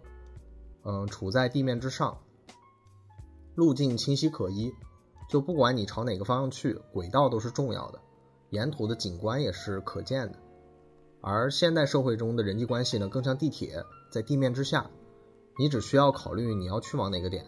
[0.83, 2.15] 嗯，处在地面之上。
[3.55, 4.73] 路径清晰可依，
[5.29, 7.99] 就不管你朝哪个方向去，轨道都是重要的，
[8.49, 10.39] 沿途的景观也是可见的。
[11.21, 14.89] 而现代社会中的人际关系呢，更像地铁，在地面之下，
[15.59, 17.45] 你只需要考虑你要去往哪个点，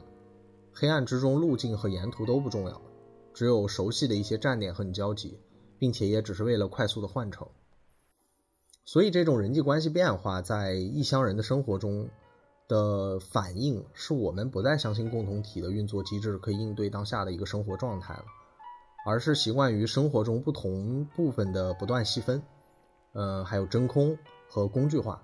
[0.73, 2.81] 黑暗之中路径和沿途都不重要，
[3.33, 5.39] 只有熟悉的一些站点和你交集，
[5.79, 7.47] 并且也只是为了快速的换乘。
[8.85, 12.09] 所以这种人际关系变化在异乡人的生活中。
[12.67, 18.25] 的反应是我们不再相信共同体的运作机制可以应对当下的一个生活状态了，
[19.05, 22.41] 而是习惯于生活中不同部分的不断细分，
[23.13, 24.17] 嗯，还有真空
[24.49, 25.21] 和工具化。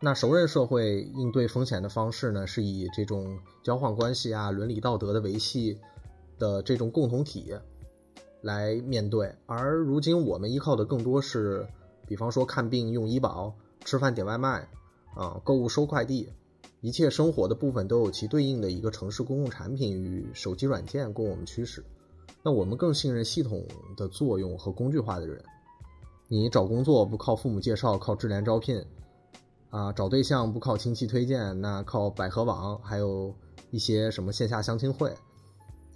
[0.00, 5.80] 那熟人社会应对风险的方式呢，是以这种交换关系啊、伦理道德的维系
[6.38, 7.52] 的这种共同体
[8.42, 11.66] 来面对，而如今我们依靠的更多是，
[12.06, 14.68] 比方说看病用医保、吃饭点外卖。
[15.16, 16.28] 啊，购物收快递，
[16.84, 21.82] 一切生活的部分都有其对应的一个城市公共产品与手机软件供我们驱使。
[22.42, 23.66] 那我们更信任系统
[23.96, 25.42] 的作用和工具化的人。
[26.28, 28.84] 你找工作不靠父母介绍，靠智联招聘，
[29.70, 33.34] 啊，找对象不靠亲戚推荐，那靠百合网，还有
[33.70, 35.10] 一些什么线下相亲会。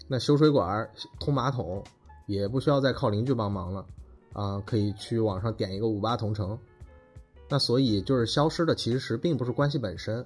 [0.06, 0.88] 那修水管、
[1.20, 1.84] 通马桶
[2.26, 3.86] 也不需要再靠邻居帮忙了，
[4.32, 6.58] 啊，可以去网上点一个五八同城。
[7.50, 10.24] 那所以就是消失的其实并不是关系本身，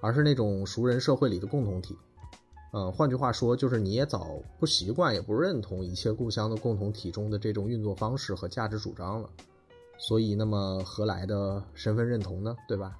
[0.00, 1.96] 而是那种熟人社会里的共同体。
[2.72, 9.30] 嗯，换句话说，就是你也早不习惯，也不认同一切故乡的共同体中的这种运作方式和价值主张了。
[9.98, 12.54] 所以，那么何来的身份认同呢？
[12.68, 12.96] 对吧？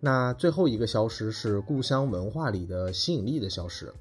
[0.00, 3.92] 那最后一个消失是故乡文化里的吸引力的消失。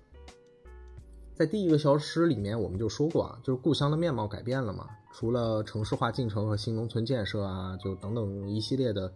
[1.35, 4.87] 在第一个消失里面，我们就说过啊，就是故乡的面貌改变了嘛。
[5.11, 9.11] 除了城市化进程和新农村建设啊，就等等一系列的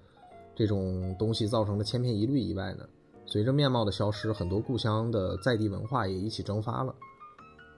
[0.61, 2.85] 这种东西造成的千篇一律以外呢。
[3.25, 6.93] 随着面貌的消失，很多故乡的在地文化也一起蒸发了。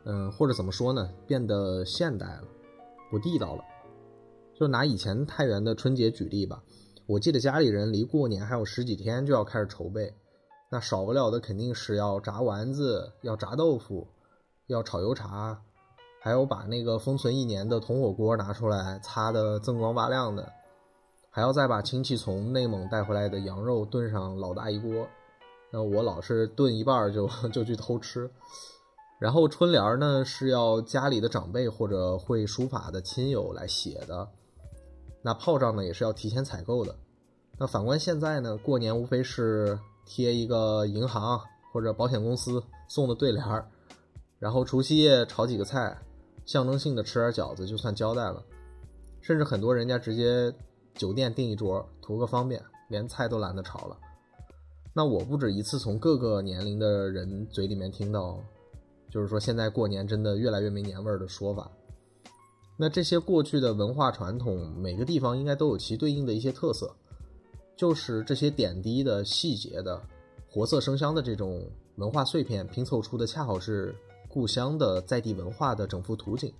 [0.04, 1.10] 嗯，或者怎么说呢？
[1.26, 2.44] 变得现代了，
[3.10, 3.64] 不地道了。
[4.54, 6.62] 就拿以前太原的春节举例吧，
[7.06, 10.14] 我记得家里人离过年还有十几天就要开始筹备，
[10.70, 14.06] 那少不了的肯定是要炸丸子，要炸豆腐，
[14.68, 15.62] 要炒油茶，
[16.22, 20.52] 还有把那个封存一年的铜火锅拿出来擦得锃光瓦亮的，
[21.36, 25.08] 还要再把亲戚从内蒙带回来的羊肉炖上老大一锅。
[25.72, 28.30] 那我老是炖一半就 就去偷吃，
[29.20, 34.30] 然后春联呢是要家里的长辈或者会书法的亲友来写的，
[35.24, 36.96] 那炮仗呢也是要提前采购的。
[37.58, 41.42] 那反观现在呢，过年无非是贴一个银行
[41.72, 43.68] 或者保险公司送的对联儿，
[44.38, 45.98] 然后除夕夜炒几个菜，
[46.46, 48.44] 象征性的吃点饺子就算交代了，
[49.22, 50.54] 甚至很多人家直接
[50.96, 53.98] 酒店订一桌，图个方便，连菜都懒得炒了。
[54.94, 58.40] 那我不止一次从各个年龄的人嘴里面听到，
[59.10, 61.72] 就是说现在过年真的越来越没年味儿的说法。
[62.78, 66.96] 那这些过去的文化传统，每个地方应该都有其对应的一些特色，
[67.76, 70.02] 就是这些点滴的细节的、
[70.50, 73.96] 活色生香的这种文化碎片拼凑出的，恰好是
[74.28, 76.54] 故乡的在地文化的整幅图景。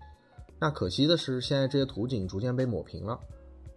[0.60, 3.20] 那可惜的是，现在这些图景逐渐被抹平了，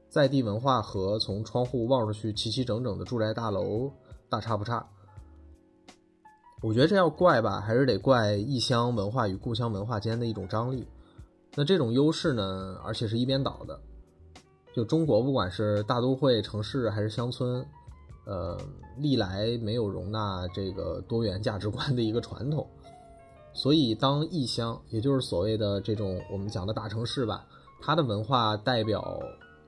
[0.08, 3.92] 在地文化和从窗户望出去齐齐整整的住宅大楼。
[4.28, 4.84] 大差不差，
[6.60, 10.84] 我觉得这要怪吧，还是得怪异乡文化与故乡文化间的一种张力。
[11.54, 13.78] 那这种优势呢，而且是一边倒的。
[14.74, 17.64] 就中国，不管是大都会城市还是乡村，
[18.24, 18.58] 呃，
[18.98, 22.68] 历来没有容纳这个多元价值观的一个传统。
[23.54, 27.46] 所以，当异乡，也就是所谓的这种我们讲的大城市吧，
[27.80, 29.22] 它的文化代表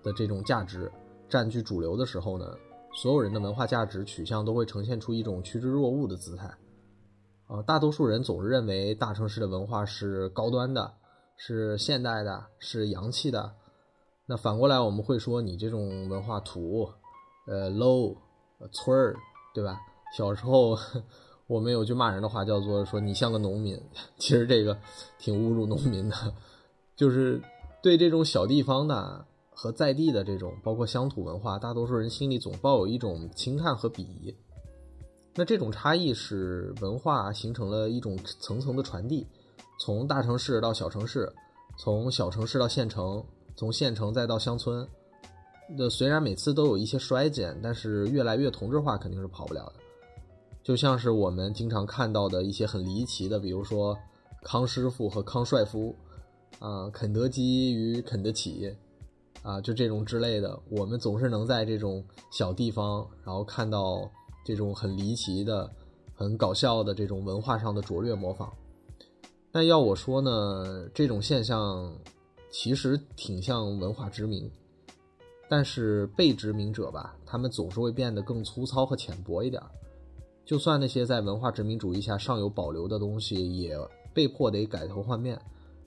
[0.08, 0.90] 的这种价值
[1.28, 2.56] 占据主流的时候呢？
[2.94, 6.50] 所有人的文化价值取向都会呈现出一种趋之若鹜的姿态，
[7.46, 10.94] 呃，大多数人总是认为大城市的文化是高端的，
[11.36, 13.52] 是现代的，是洋气的。
[14.24, 16.90] 那反过来我们会说你这种文化土，
[17.46, 18.16] 呃，low，
[18.72, 19.14] 村儿，
[19.54, 19.78] 对吧？
[20.16, 20.76] 小时候
[21.46, 23.80] 我们有句骂人的话叫做说你像个农民，
[24.16, 24.76] 其实这个
[25.18, 26.16] 挺侮辱农民的，
[26.96, 27.40] 就是
[27.82, 29.26] 对这种小地方的。
[29.60, 34.32] 和在地的这种，包括乡土文化，大多数人心里总抱有一种轻看和鄙夷。
[35.34, 39.26] 那这种差异使文化形成了一种层层的传递，
[39.80, 41.28] 从大城市到小城市，
[41.76, 43.20] 从小城市到县城，
[43.56, 44.86] 从县城再到乡村。
[45.76, 49.74] 那虽然每次都有一些衰减，但是越来越同质化肯定是跑不了的。
[50.62, 53.98] 就像是我们经常看到的一些很离奇的，比如说
[54.44, 55.92] 康师傅和康帅傅，
[56.60, 58.72] 啊，肯德基与肯德基。
[59.48, 64.06] 啊，就这种之类的，我们总是能在这种小地方，然后看到
[64.44, 65.70] 这种很离奇的、
[66.14, 68.52] 很搞笑的这种文化上的拙劣模仿。
[69.50, 71.90] 但要我说呢，这种现象
[72.50, 74.50] 其实挺像文化殖民，
[75.48, 79.62] 但是被殖民者吧，他们总是会变得更粗糙和浅薄一点。
[80.44, 83.74] 就算那些在文化殖民主义下尚有保留的东西，也
[84.12, 85.40] 被迫得改头换面，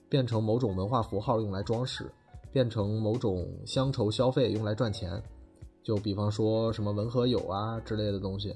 [0.08, 2.10] 变成某种文化符号用来装饰。
[2.52, 5.22] 变成某种乡愁消费用来赚钱，
[5.82, 8.54] 就比方说什么文和友啊之类的东西。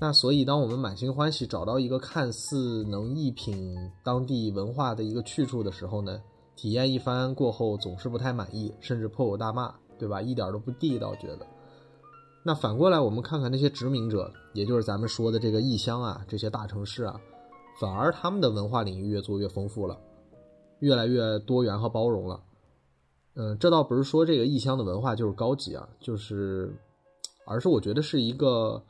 [0.00, 6.20] 那所以，当我们满心欢喜找到一个看似能一品当地文化的一个去处的时候呢，
[6.56, 10.20] 体验一番过后总是不太满意，甚至破口大骂，对吧？
[10.20, 11.46] 一点都不地道，觉得。
[12.44, 17.20] 那反过来，我们看看那些殖民者，也就是咱们说的这个异乡啊，这些大城市啊，
[17.80, 19.96] 反而他们的文化领域越做越丰富了，
[20.80, 22.42] 越来越多元和包容了。
[23.34, 26.72] 嗯，这倒不是说这个异乡的文化就是高级啊，就是
[27.46, 28.82] 而是我觉得是一个，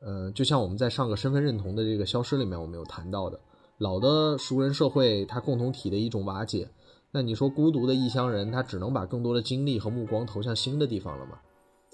[0.00, 3.38] 呃，就像我们在上个身份认同的这个消失里面，我们有谈到的，
[3.78, 6.68] 老的熟人社会它共同体的一种瓦解。
[7.12, 11.38] 那你说孤独的异乡人，他只能把更多的精力和目光投向新的地方了吗？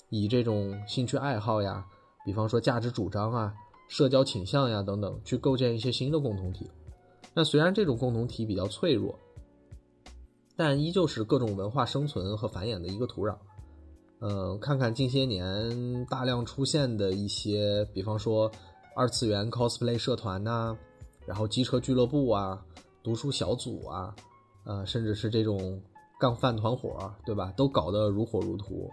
[0.09, 1.85] 以这种兴趣爱好呀，
[2.25, 3.53] 比方说价值主张啊、
[3.87, 6.71] 社交倾向呀等等，去构建一些新的共同体。
[7.35, 9.17] 那虽然这种共同体比较脆弱，
[10.61, 13.35] 但依旧是各种文化生存和繁衍的一个土壤。
[14.21, 18.53] 嗯，看看近些年大量出现的一些，比方说
[18.95, 20.77] 二次元 cosplay 社团呐，
[21.25, 22.63] 然后机车俱乐部啊、
[23.03, 24.15] 读书小组啊。
[24.67, 25.81] 呃，甚至是这种
[26.19, 27.51] 杠饭团伙，对吧？
[27.57, 28.87] 都搞得如火如荼，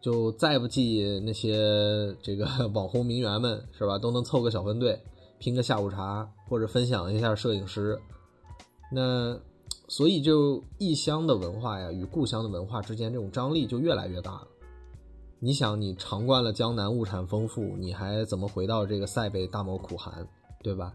[0.00, 3.96] 就再不济那些这个 网红名媛们，是吧？
[3.96, 5.00] 都能凑个小分队，
[5.38, 7.96] 拼个下午茶，或者分享一下摄影师。
[8.90, 9.38] 那
[9.90, 14.46] 所以就异乡的文化呀，与故乡的文化之间这种张力就越来越大了。
[15.40, 20.24] 你想，你尝惯了江南物产丰富，你还怎么回到这个塞北大漠苦寒，
[20.62, 20.94] 对吧？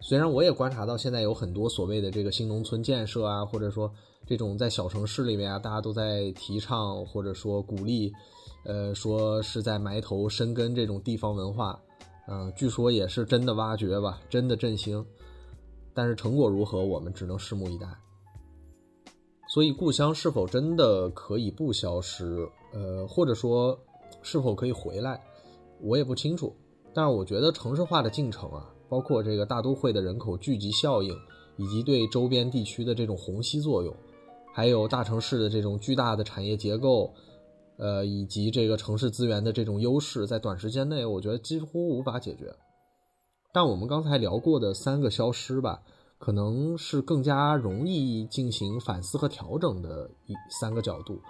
[0.00, 3.92] 虽然我也观察到，现在有很多所谓的这个新农村建设啊，或者说
[4.24, 8.12] 这种在小城市里面啊，大家都在提倡或者说鼓励，
[8.66, 11.76] 呃，说是在埋头深耕这种地方文化，
[12.28, 15.04] 嗯，据说也是真的挖掘吧，真的振兴，
[16.00, 17.86] 但是成果如何，我们只能拭目以待。
[19.52, 23.78] 所以，故乡是否真的可以不消失，呃，或者说
[24.22, 25.22] 是否可以回来，
[25.78, 26.56] 我也不清楚。
[26.94, 28.74] 但是，我觉得城市化的进程啊。
[28.88, 31.14] 包括这个大都会的人口聚集效应，
[31.58, 33.94] 以及对周边地区的这种虹吸作用，
[34.54, 37.12] 还有大城市的这种巨大的产业结构，
[37.76, 42.50] 呃，以及这个城市资源的这种优势，在短时间内，我觉得几乎无法解决。
[43.52, 45.82] 但我们刚才聊过的三个消失吧，
[46.18, 51.20] 可能是更加容易进行反思和调整的一三个角度。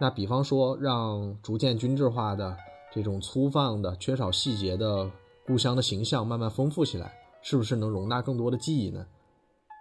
[0.00, 2.56] 那比方说，让逐渐均质化的
[2.92, 5.10] 这种粗放的、缺少细节的。
[5.48, 9.06] 故乡的形象慢慢丰富起来，是不是能容纳更多的记忆呢？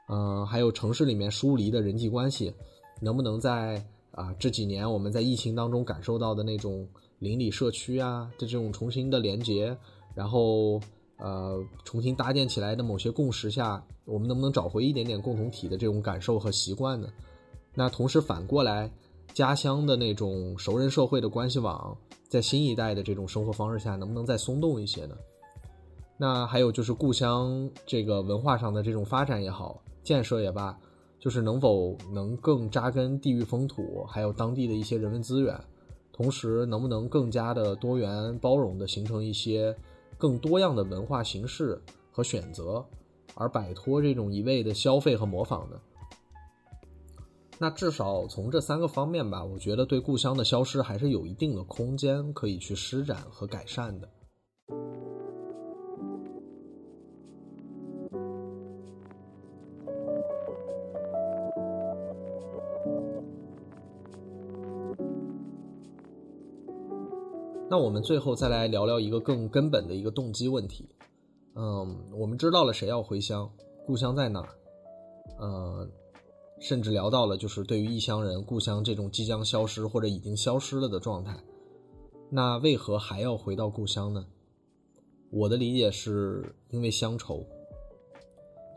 [0.09, 2.53] 嗯，还有城市里面疏离的人际关系，
[3.01, 9.75] 能不能在啊这几年我们在疫情当中感受到的那种邻里社区啊的这种重新的连接，
[10.13, 10.79] 然后
[11.17, 17.07] 呃重新搭建起来的某些共识下，我们能不能找回一点点共同体的这种感受和习惯呢？
[17.73, 18.91] 那同时反过来，
[19.33, 21.97] 家乡的那种熟人社会的关系网，
[22.27, 25.15] 在新一代的这种生活方式下，能不能再松动一些呢？
[26.17, 30.77] 那还有就是故乡这个文化上的这种发展也好，建设也罢，
[31.19, 35.59] 就是能否能更扎根地域风土，还有当地的一些人文资源，
[36.13, 39.75] 同时能不能更加的多元包容的形成一些
[40.17, 42.85] 更多样的文化形式和选择，
[43.33, 45.79] 而摆脱这种一味的消费和模仿呢？
[47.57, 54.09] 那至少从这三个方面吧，我觉得对故乡的消失还是有一定的空间可以去施展和改善的。
[67.75, 70.87] 那我们最后再来聊聊一个更根本的一个动机问题。
[71.55, 73.51] 嗯，我们知道了谁要回乡，
[73.85, 74.55] 故乡在哪儿？
[75.37, 75.85] 呃，
[76.61, 81.37] 甚至聊到了就是对于异乡人，故乡这种即将消失或者已经消失了的状态。
[82.29, 84.25] 那为何还要回到故乡呢？
[85.29, 87.45] 我的理解是因为乡愁。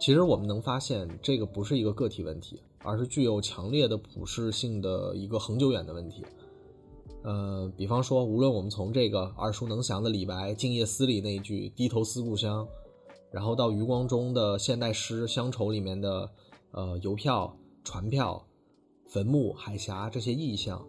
[0.01, 6.25] 其实我们能发现，这个不是一个个体问题，而是具有强烈的普适性的一个恒久远的问题。
[7.23, 12.67] 呃，比方说，无论我们从这个耳熟能详的李白《静夜思》里那一句“低头思故乡”，
[13.31, 16.31] 然后到余光中的现代诗《乡愁》里面的
[16.71, 18.43] 呃邮票、船票、
[19.07, 20.87] 坟墓、海峡这些意象，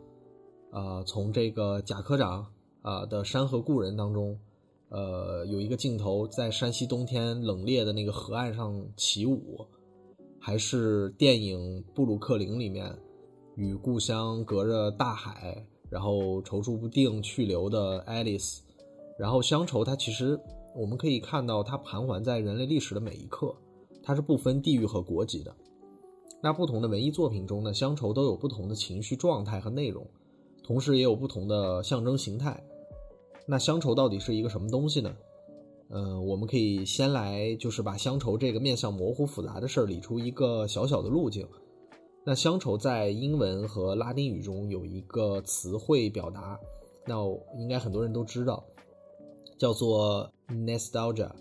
[0.72, 2.46] 呃，从这个贾科长
[2.84, 4.40] 啊的《山河故人》当中，
[4.90, 9.66] 呃，有一个镜头在山西冬天冷冽的那个河岸上起舞，
[10.40, 12.96] 还是电影《布鲁克林》里面
[13.56, 15.66] 与故乡隔着大海。
[15.90, 18.62] 然后踌躇不定去留的爱丽丝，
[19.18, 20.40] 然后乡愁，它其实
[20.76, 23.56] 我们可以看到，它盘桓在人类历史的每一刻，
[24.04, 25.56] 它是不分地域和国籍的。
[26.42, 30.08] 那不同的文艺作品中呢，乡愁都有不同的情绪状态和内容，
[30.64, 32.64] 同时也有不同的象征形态。
[33.46, 35.14] 那乡愁到底是一个什么东西呢？
[35.90, 41.48] 嗯，我们可以先来就是把乡愁这个面向模糊复杂的事理出一个小小的路径。
[42.26, 46.59] 那乡愁在英文和拉丁语中有一个词汇表达，
[47.05, 47.15] 那
[47.57, 48.63] 应该很多人都知道，
[49.57, 51.32] 叫做 nostalgia。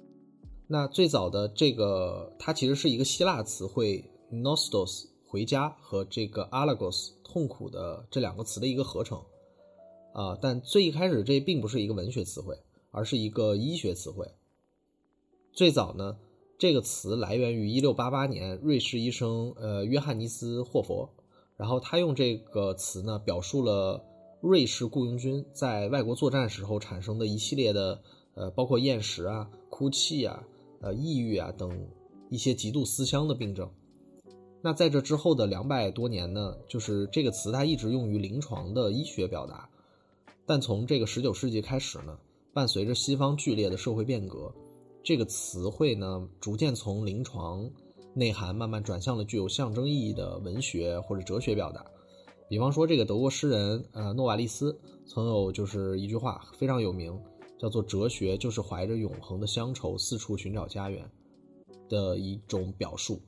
[0.66, 9.22] 那最早的这个，它其实是一个希腊词汇 nostos 回家和这个 alagos 痛苦的这两个词的一个合成。
[10.14, 12.58] 啊，但最一开始这并不是一个文学词汇，
[12.90, 14.26] 而是一个医学词汇。
[15.52, 16.18] 最早呢，
[16.58, 21.08] 这个词来源于1688年瑞士医生呃约翰尼斯霍佛，
[21.56, 24.04] 然后他用这个词呢表述了
[24.40, 28.02] 瑞士雇佣军在外国作战时候产生的一系列的
[28.34, 30.42] 呃包括厌食啊、哭泣啊、
[30.80, 31.86] 呃抑郁啊等
[32.28, 33.70] 一些极度思乡的病症。
[34.60, 39.70] 那在这之后的两百多年呢，就是这个词它一直用于临床的医学表达。
[40.44, 42.18] 但从这个十九世纪开始呢，
[42.52, 44.52] 伴随着西方剧烈的社会变革，
[45.08, 47.70] 这个词汇呢逐渐从临床
[48.12, 51.82] 内涵慢慢转向了具有象征意义的文学或者哲学表达。
[52.46, 57.18] 比方说，这个德国诗人呃诺瓦利斯曾有就是一句话非常有名，
[57.58, 61.10] 叫做“哲学就是怀着永恒的乡愁四处寻找家园”
[61.88, 63.18] 的一种表述。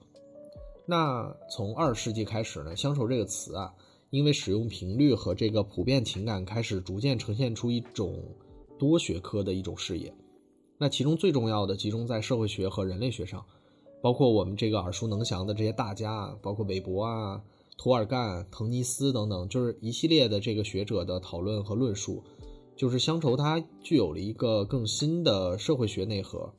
[0.85, 3.73] 那从二十世纪开始呢，乡愁这个词啊。
[4.11, 8.23] 因为使用频率和这个普遍情感开始逐渐呈现出一种
[8.77, 10.13] 多学科的一种视野，
[10.83, 13.45] 那其中最重要的集中在社会学和人类学上，
[14.01, 17.43] 包括我们这个耳熟能详的这些大家，包括韦伯啊、
[17.77, 22.23] 涂尔干、滕尼斯等等，就是一系列的这个学者的讨论和论述，
[22.77, 26.51] 就是乡愁它具有了一个更新的社会学内核，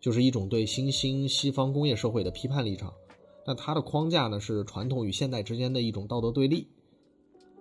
[0.00, 2.94] 就是一种对新兴西方工业社会的批判立场，
[3.46, 6.66] 那它的框架呢是传统与现代之间的一种道德对立。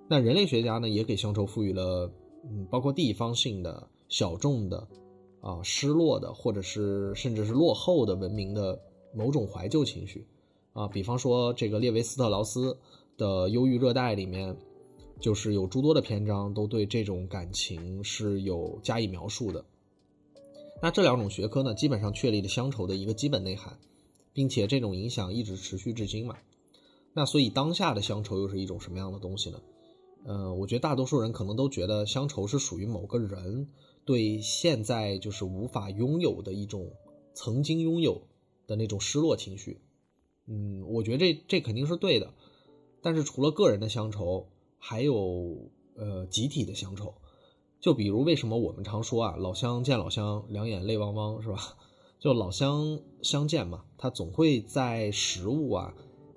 [0.07, 2.09] 那人类学家呢，也给乡愁赋予了，
[2.49, 4.87] 嗯，包括地方性的、小众的，
[5.45, 8.81] 啊，失落的，或者是甚至是落后的文明的
[9.13, 10.25] 某种怀旧情绪，
[10.73, 12.75] 啊，比方说这个列维斯特劳斯
[13.15, 14.57] 的《忧郁热带》里面，
[15.19, 19.63] 就是有诸多的篇章都对这种感情是有加以描述的。
[20.81, 23.77] 那这两种学科呢，基本上确立了乡愁的一个基本内涵，
[24.33, 26.35] 并且这种影响一直持续至今嘛。
[27.13, 29.61] 那所以当下的乡愁又是一种什么样的东西呢？
[30.25, 33.69] 嗯，我觉得大多数人可能都觉得乡愁是属于某个人
[34.05, 36.91] 对现在就是无法拥有的一种
[37.33, 38.21] 曾经拥有
[38.67, 39.81] 的那种失落情绪。
[40.45, 42.33] 嗯，我觉得这这肯定是对的。
[43.01, 44.47] 但是除了个人的乡愁，
[44.77, 47.15] 还有呃集体的乡愁。
[47.81, 51.77] 就比如为什么我们常说啊，老乡见老乡，两眼泪汪汪，是吧？
[52.19, 55.93] 就老乡相见嘛，他总会在食物啊、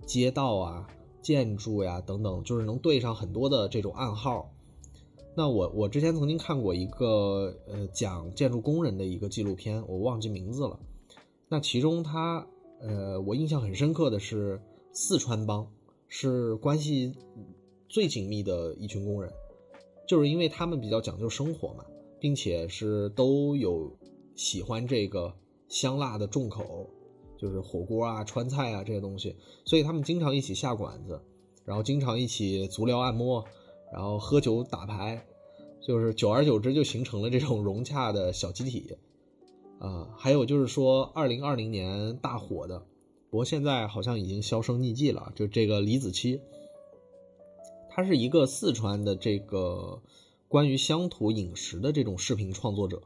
[0.07, 0.89] 街道啊。
[1.21, 4.51] 建筑呀，等等，就是能对上很多的这种暗号。
[5.39, 10.81] 那我我之前曾经看过一个呃讲建筑工人的一个纪录片，我忘记名字了。
[11.49, 12.45] 那其中他
[12.81, 14.61] 呃我印象很深刻的是
[14.93, 15.65] 四川帮
[16.09, 17.15] 是关系
[17.89, 19.33] 最紧密的一群工人，
[20.09, 21.85] 就是因为他们比较讲究生活嘛，
[22.19, 23.97] 并且是都有
[24.35, 25.33] 喜欢这个
[25.69, 26.91] 香辣的重口。
[27.39, 31.23] 就是火锅啊、川菜啊这些东西，所以他们经常一起下馆子，
[31.65, 33.45] 然后经常一起足疗按摩，
[33.93, 35.25] 然后喝酒打牌，
[35.81, 38.97] 就是久而久之就形成了这种融洽的小集体。
[39.79, 42.81] 啊，还有就是说，二零二零年大火的，
[43.31, 45.33] 不过现在好像已经销声匿迹了。
[45.37, 46.41] 就这个李子柒，
[47.89, 50.03] 他是一个四川的这个
[50.49, 53.01] 关于乡土饮食的这种视频创作者。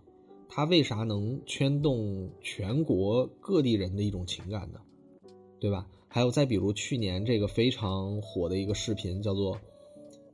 [0.49, 4.80] 他为啥能圈动全国各地人的一种情感呢？
[5.61, 5.87] 对吧？
[6.09, 9.59] 还有再比如去年这个非常火的一个视频，叫做“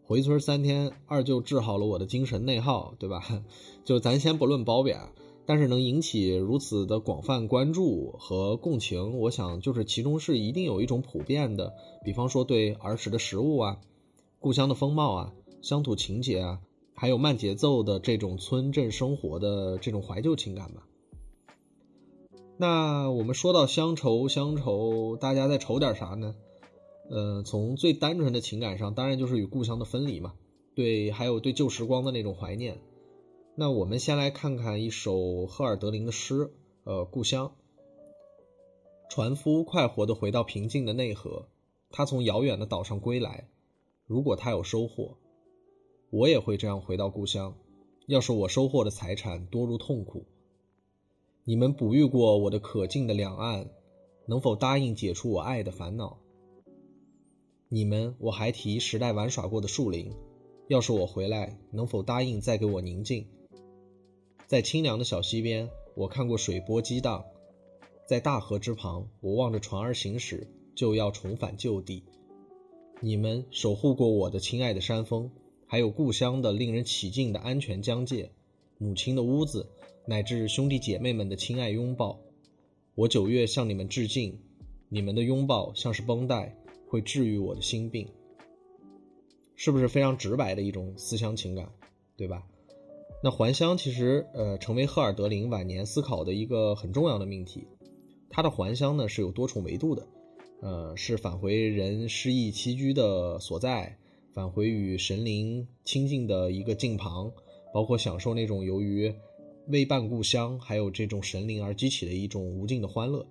[0.09, 3.22] 回村三天，二舅治好了我的精神内耗”，对吧？
[3.84, 4.98] 就咱先不论褒贬，
[5.44, 13.80] 但是能引起如此的广泛关注和共情，我想就是其中是一定有一种普遍的，比方说对儿时的食物啊、
[14.40, 16.61] 故乡的风貌啊、乡土情节啊。
[16.94, 20.82] 还有慢节奏的这种村镇生活的这种怀旧情感吧。
[22.56, 26.34] 那我们说到乡愁，乡愁，大家在愁点啥呢？
[27.11, 30.34] 呃，从最单纯的情感上，当然就是与故乡的分离嘛。
[30.74, 32.78] 对，还有对旧时光的那种怀念。
[33.54, 36.52] 那我们先来看看一首赫尔德林的诗，
[36.84, 37.48] 呃，《故乡》。
[39.11, 41.48] 船夫快活地回到平静的内河，
[41.90, 43.48] 他从遥远的岛上归来。
[44.06, 45.16] 如果他有收获。
[46.11, 47.54] 我也会这样回到故乡。
[48.06, 50.24] 要是我收获的财产多如痛苦，
[51.44, 53.68] 你们哺育过我的可敬的两岸，
[54.24, 56.18] 能否答应解除我爱的烦恼？
[57.71, 60.11] 你们我还提时代玩耍过的树林，
[60.69, 63.27] 要是我回来，能否答应再给我宁静？
[64.47, 67.25] 在清凉的小溪边，我看过水波激荡；
[68.07, 72.05] 在大河之旁，我望着船儿行驶，就要重返旧地。
[73.01, 75.31] 你们守护过我的亲爱的山峰。
[75.71, 78.31] 还有故乡的令人起敬的安全疆界，
[78.79, 79.69] 母亲的屋子，
[80.07, 82.19] 乃至兄弟姐妹们的亲爱拥抱。
[82.95, 84.41] 我九月向你们致敬，
[84.89, 86.57] 你们的拥抱像是绷带，
[86.89, 88.09] 会治愈我的心病。
[89.55, 91.68] 是不是非常直白的一种思乡情感？
[92.16, 92.43] 对吧？
[93.22, 97.66] 那还乡其实呃成为赫尔德林晚年思考的一个很重要的命题。
[98.30, 100.07] 他的还乡呢是有多重维度的，
[100.61, 103.99] 呃，是返回人失意栖居的所在，
[104.32, 107.32] 返回与神灵亲近的一个境旁，
[107.72, 109.12] 包括享受那种由于
[109.66, 113.26] 未伴故乡还有这种神灵而激起的一种无尽的欢乐。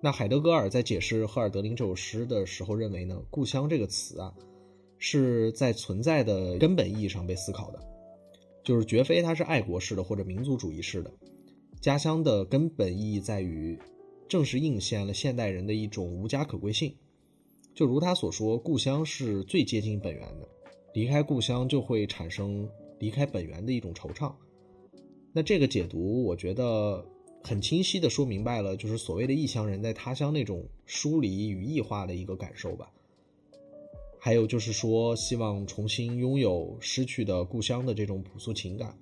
[0.00, 4.34] 那海德格尔在解释赫尔德林这首诗的时候认为呢，故乡这个词啊，
[4.98, 7.80] 是在存在的根本意义上被思考的，
[8.62, 11.12] 就是绝非它是爱国式的或者民族主义式的。
[11.80, 13.78] 家乡的根本意义在于。
[14.28, 16.92] 正是映现了现代人的一种无家可归性，
[17.76, 20.48] 就如他所说，故乡是最接近本源的，
[20.94, 22.68] 离开故乡就会产生
[22.98, 24.34] 离开本源的一种惆怅。
[25.32, 27.06] 那这个解读，我觉得
[27.46, 32.90] 很清晰的说明白了，就是所谓的异乡人在他乡那种疏离与异化的一个感受吧。
[34.18, 38.98] 还有就是说，希望重新拥有失去的故乡的这种朴素情感。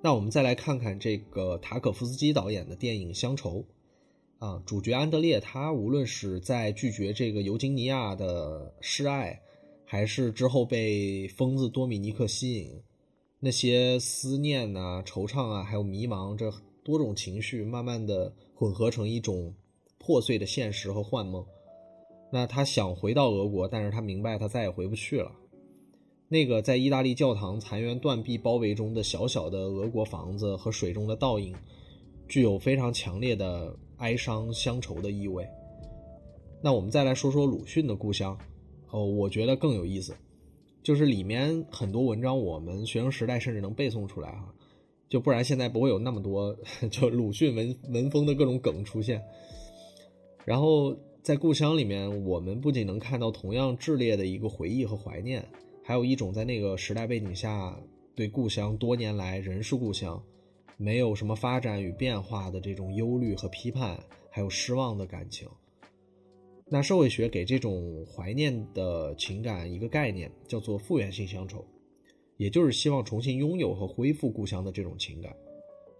[0.00, 3.64] 那我们再来看看这个塔可夫斯基导演的电影《乡愁》，
[4.46, 9.40] 啊，主角安德烈他无论是在拒绝这个尤金尼亚的示爱，
[9.84, 12.80] 还是之后被疯子多米尼克吸引，
[13.40, 16.52] 那些思念呐、惆怅啊，还有迷茫，这
[16.86, 19.52] 多种情绪慢慢的混合成一种
[19.98, 21.44] 破碎的现实和幻梦。
[22.30, 25.32] 那他想回到俄国，但是他明白他再也回不去了。
[26.28, 31.52] 那个在意大利教堂残垣断壁包围中的小小的俄国房子和水中的倒影，
[32.28, 35.44] 具有非常强烈的哀伤乡愁的意味。
[36.62, 38.38] 那我们再来说说鲁迅的故乡，
[38.90, 40.14] 哦，我觉得更有意思，
[40.84, 44.54] 就是里面很多文章我们学生时代甚至能背诵出来哈，
[45.08, 46.56] 就不然现在不会有那么多
[46.90, 49.22] 就鲁迅文文风的各种梗出现。
[50.44, 55.44] 然后在故乡里面，我们不仅能看到同样炽烈的一个回忆和怀念。
[55.82, 57.80] 还有一种在那个时代背景下
[58.14, 60.20] 对故乡多年来仍是故乡，
[60.76, 63.96] 没有什么发展与变化的这种忧虑和批判，
[64.28, 65.48] 还有失望的感情。
[66.68, 71.64] 那社会学给这种怀念的情感一个概念，叫做复原性乡愁，
[72.36, 75.34] 也就是希望重新拥有和恢复故乡的这种情感。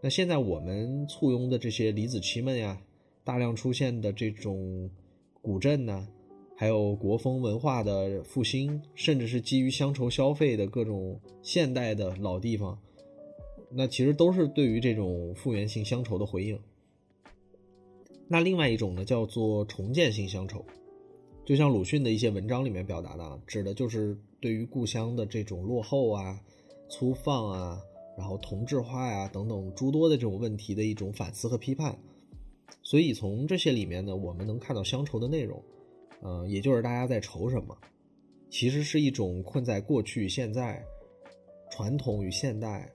[0.00, 2.80] 那现在我们簇拥的这些李子柒们呀，
[3.24, 4.90] 大量出现的这种
[5.40, 6.06] 古镇呢？
[6.58, 12.78] 还有国风文化的复兴，甚至是基于乡愁消费的各种现代的老地方，
[13.70, 16.58] 那其实都是对于这种复原性乡愁的回应。
[18.26, 20.64] 那另外一种呢，叫做重建性乡愁，
[21.46, 26.40] 就像鲁迅的一些文章里面表达的，指的就是对于故乡的这种落后啊、
[26.88, 27.80] 粗放啊，
[28.18, 31.96] 然后同质化呀等等诸多的这种问题的一种反思和批判。
[32.82, 35.62] 所以从这些里面呢，我们能看到乡愁的内容。
[36.20, 37.78] 嗯，也就是大家在愁什么，
[38.50, 40.84] 其实是一种困在过去现在、
[41.70, 42.90] 传统与现代、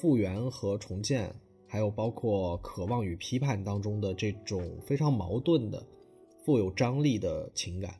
[0.00, 1.32] 复原和重建，
[1.68, 5.80] 还有包括渴望与批判当中的这种非常矛盾的、
[6.44, 7.94] 富有张力的情感。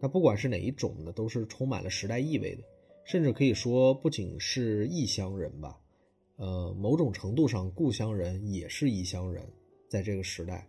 [0.00, 2.62] 那不管是哪一种呢，都是充满了时代意味的，
[3.04, 5.76] 甚至可以说不仅是异乡人吧，
[6.36, 9.44] 呃，某种程度上故乡人也是异乡人，
[9.88, 10.66] 在这个时代。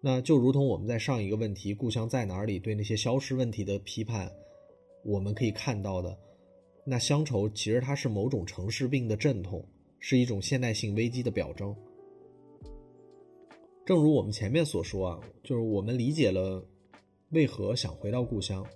[0.00, 4.30] 那就如同我们在上一个问题“故乡在哪里”对那些消失问题的批判，
[5.04, 6.16] 我们可以看到的，
[6.84, 9.66] 那乡愁其实它是某种城市病的阵痛，
[9.98, 11.74] 是一种现代性危机的表征。
[13.86, 16.60] 正如我们前面所说啊，就是我们理解了
[17.30, 18.66] 为何想回到故乡，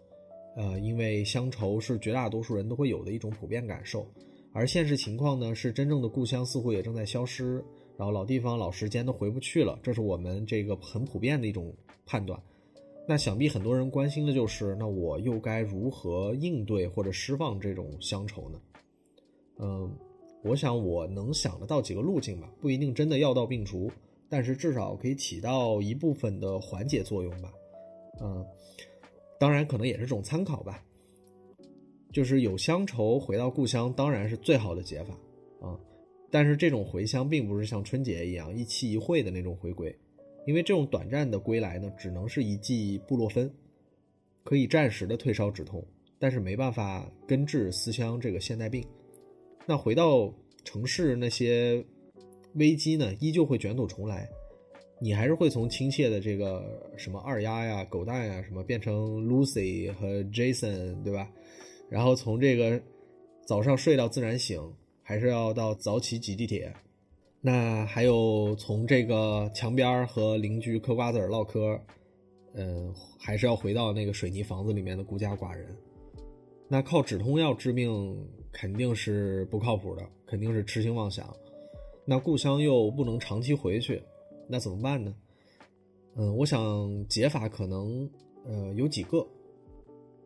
[0.55, 4.07] 呃，因为乡愁是绝大多数人都会有的一种普遍感受，
[4.53, 7.55] 而现实情况呢，是真正的故乡似乎也正在消失。
[7.97, 11.75] 然后老地方、老时间都回不去了，这是我们这个很普遍的一种
[12.07, 12.41] 判断。
[13.09, 18.61] 那想必很多人关心的就是，那我又该如何应对或者释放这种乡愁呢？
[19.59, 19.93] 嗯，
[20.45, 23.91] 我想我能想得到几个路径吧，不一定真的药到病除，
[24.31, 27.53] 但是至少可以起到一部分的缓解作用吧。
[28.23, 28.47] 嗯，
[29.39, 30.83] 当然可能也是种参考吧。
[32.13, 35.15] 就是有乡愁回到故乡，当然是最好的解法
[35.61, 35.79] 啊。
[36.31, 39.97] 但是这种回乡并不是像春节一样一期一会的那种回归，
[40.47, 43.53] 因为这种短暂的归来呢，只能是一剂布洛芬，
[44.45, 45.85] 可以暂时的退烧止痛，
[46.19, 48.85] 但是没办法根治思乡这个现代病。
[49.67, 50.33] 那回到
[50.65, 51.85] 城市那些
[52.55, 54.29] 危机呢，依旧会卷土重来，
[55.01, 61.31] 你还是会从亲切的这个什么二丫呀、狗蛋呀什么变成 Lucy 和 Jason，对吧？
[61.89, 62.81] 然后从这个
[63.47, 64.61] 早上睡到自然醒。
[65.03, 66.73] 还是要到早起挤地铁，
[67.41, 71.77] 那还有从这个墙边和邻居嗑瓜子唠嗑，
[72.55, 75.67] 嗯，还是要回到那个水泥房子里面的孤家寡人。
[76.69, 81.27] 那靠止痛药治病肯定是不靠谱的，肯定是痴心妄想。
[82.11, 84.03] 那故乡又不能长期回去，
[84.49, 85.15] 那怎么办呢？
[86.17, 88.11] 嗯，我想解法可能
[88.45, 89.25] 呃有几个。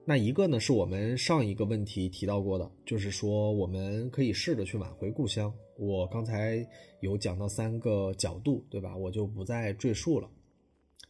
[0.02, 5.52] 那一个呢，是我们上一个问题提到过的，就是说我们可以试着去挽回故乡。
[5.76, 6.66] 我刚才
[7.00, 8.96] 有讲到三个角度，对吧？
[8.96, 10.26] 我就不再赘述了。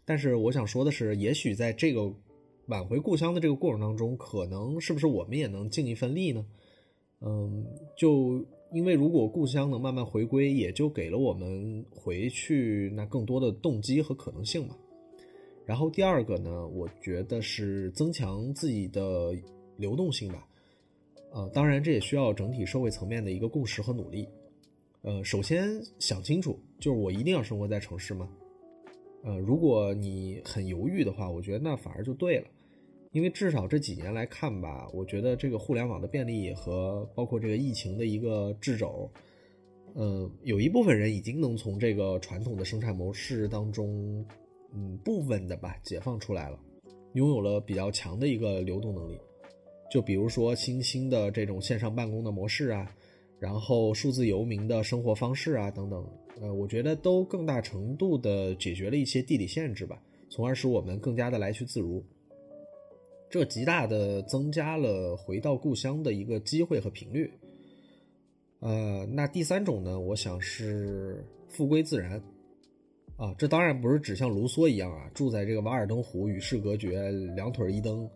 [0.05, 2.13] 但是我想说的是，也许在这个
[2.67, 6.45] 挽回故乡的这个过程当中，可能是不是我们也能尽一份力呢？
[7.21, 7.65] 嗯，
[7.97, 8.45] 就
[8.75, 14.77] 因为如果故乡能慢慢回归，也就给了我们回去那更多的动机和可能性嘛。
[15.65, 19.33] 然后第二个呢，我觉得是增强自己的
[19.77, 20.45] 流动性吧。
[21.33, 24.29] 呃，当然这也需要整体社会层面的一个共识和努力。
[25.03, 28.29] 呃，首先想清楚，就是我一定要生活在城市吗？
[29.23, 32.49] 呃，如果你很犹豫的话，我觉得那反而就对了，
[33.15, 39.11] 因为至少这几年来看吧，我觉得这个互联网的便利和包括这个疫情的一个掣肘，
[39.95, 44.23] 呃，有一部分人已经能从这个传统的生产模式当中。
[44.77, 46.59] 嗯，部分的吧，解放出来了，
[47.13, 49.17] 拥有了比较强的一个流动能力。
[49.89, 52.93] 就比如说新兴的这种线上办公的模式啊，
[53.39, 56.05] 然后数字游民的生活方式啊等等，
[56.41, 62.05] 呃，我觉得都更大程度的解决了一些地理限制吧，从而使我们更加的来去自如。
[63.31, 67.31] 这极大的增加了回到故乡的一个机会和频率。
[68.61, 72.23] 呃，那第三种呢，我想是复归自然。
[73.17, 78.11] 啊，这当然不是指像卢梭一样啊，住在这个瓦尔登湖与世隔绝，两腿一蹬，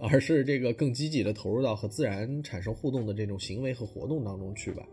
[0.00, 4.84] 而是这个更积极的投入到和自然产生互动的这种行为和活动当中去吧。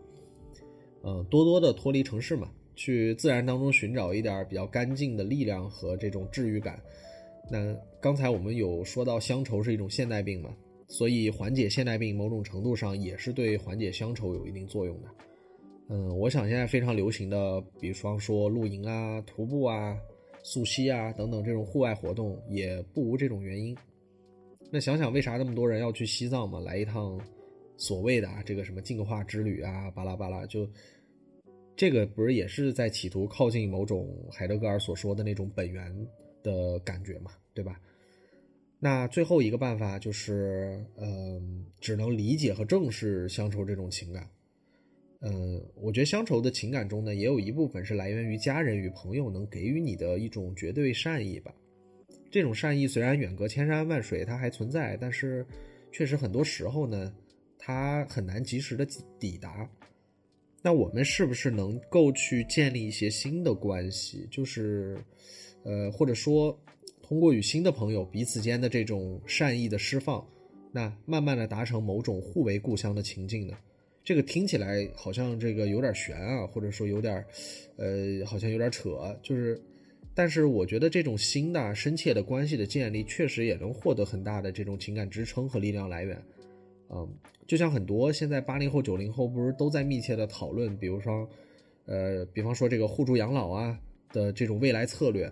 [1.02, 6.80] 嗯，多多的脱离城市嘛，去自然当中寻找一点比较干净的力量和这种治愈感。
[7.50, 10.54] 那刚才我们有说到乡愁是一种现代病嘛，
[10.86, 15.08] 所以缓解现代病某种程度上也是对缓解乡愁有一定作用的。
[15.88, 19.96] 嗯，我想现在非常流行的，比方说露营啊、徒步啊、
[20.42, 23.74] 溯溪啊等等这种户外活动，也不无这种原因。
[24.70, 26.60] 那想想为啥那么多人要去西藏嘛？
[26.60, 27.18] 来一趟
[27.78, 30.68] 所谓的啊这个什么净化之旅啊，巴拉巴拉，就
[31.74, 35.90] 这个不是也是在企图靠近某种海德格尔所说的那种本源
[36.42, 37.80] 的感觉嘛，对吧？
[38.80, 44.30] 那最后一个办法就是，嗯，只能理解和正视乡愁这种情感。
[45.20, 51.52] 嗯，我觉得乡愁的情感中呢，也有一部分是来源于家人与朋友能给予你的一种绝对善意吧。
[52.30, 55.44] 这种善意虽然远隔千山万水，它还存在，但是
[55.90, 57.12] 确实很多时候呢，
[57.58, 58.86] 它很难及时的
[59.18, 59.68] 抵达。
[60.62, 64.28] 那我们是不是能够去建立一些新的关系？
[64.30, 64.98] 就是，
[65.68, 66.58] 呃，或者说
[67.02, 70.26] 通过与新的朋友彼此间的这种善意的释放，
[70.72, 73.54] 那慢慢的达成某种互为故乡的情境呢？
[74.02, 77.22] 这个听起来好像这个有点悬啊，或者说有点，
[77.76, 79.14] 呃，好像有点扯。
[79.22, 79.60] 就是，
[80.14, 86.18] 但是我觉得这种新的深切的关系的建立，确实也能获得很大的这种情感支撑和力量来源。
[86.88, 87.06] 嗯，
[87.46, 91.28] 就像很多现在八零后、九零后不是都在密切的讨论，比如说，
[91.84, 93.78] 呃，比方说这个互助养老啊
[94.10, 95.30] 的这种未来策略。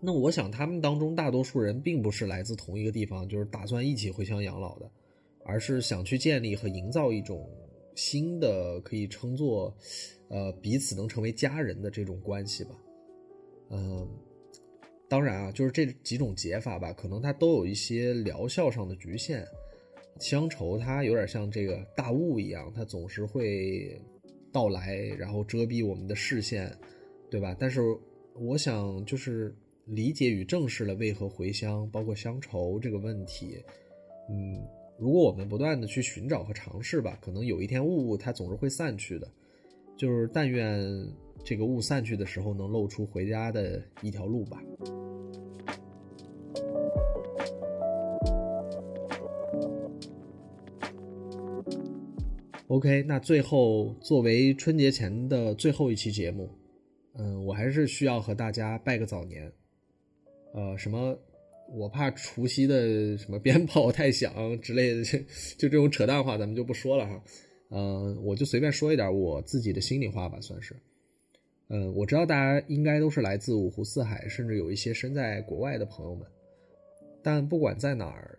[0.00, 4.90] 那我想他们当中大多数人并不是来自同一个地方，就是打算一起回乡养老的。
[5.48, 7.48] 而是想去建立和营造一种
[7.94, 9.72] 新的可以称作，
[10.28, 12.70] 呃，彼此能成为家人的这种关系吧。
[13.70, 14.08] 嗯，
[15.08, 19.46] 当然啊，就是这几种解法吧，可能它都有一些疗效上的局限。
[20.18, 24.02] 乡愁它有点像这个大雾一样，它总是会
[24.50, 26.76] 到来，然后遮蔽我们的视线，
[27.30, 27.54] 对吧？
[27.56, 27.80] 但是
[28.34, 29.54] 我想，就是
[29.86, 33.64] 理解与正视了为何回乡，包括乡愁这个问题，
[34.28, 34.62] 嗯。
[34.98, 39.30] 如果我们不断的去寻找和尝试吧，可能有一天雾它总是会散去的。
[39.94, 40.80] 就是但愿
[41.44, 44.62] 这个雾散去的时候，能露出回家的一条路吧。
[52.68, 56.48] OK，那最后作为春节前的最后一期节目，
[57.18, 59.52] 嗯，我还是需要和大家拜个早年。
[60.56, 61.16] 呃，什么？
[61.74, 65.04] 我怕除夕的什么鞭炮太响之类的，
[65.58, 67.22] 就这种扯淡话，咱们就不说了哈。
[67.70, 70.76] 嗯，我就随便说一点我自己的心里话吧，算是。
[71.68, 76.24] 嗯，我知道大家应该都是来自五湖四海，甚至有一些身在国外的朋友们。
[77.20, 78.38] 但不管在哪儿，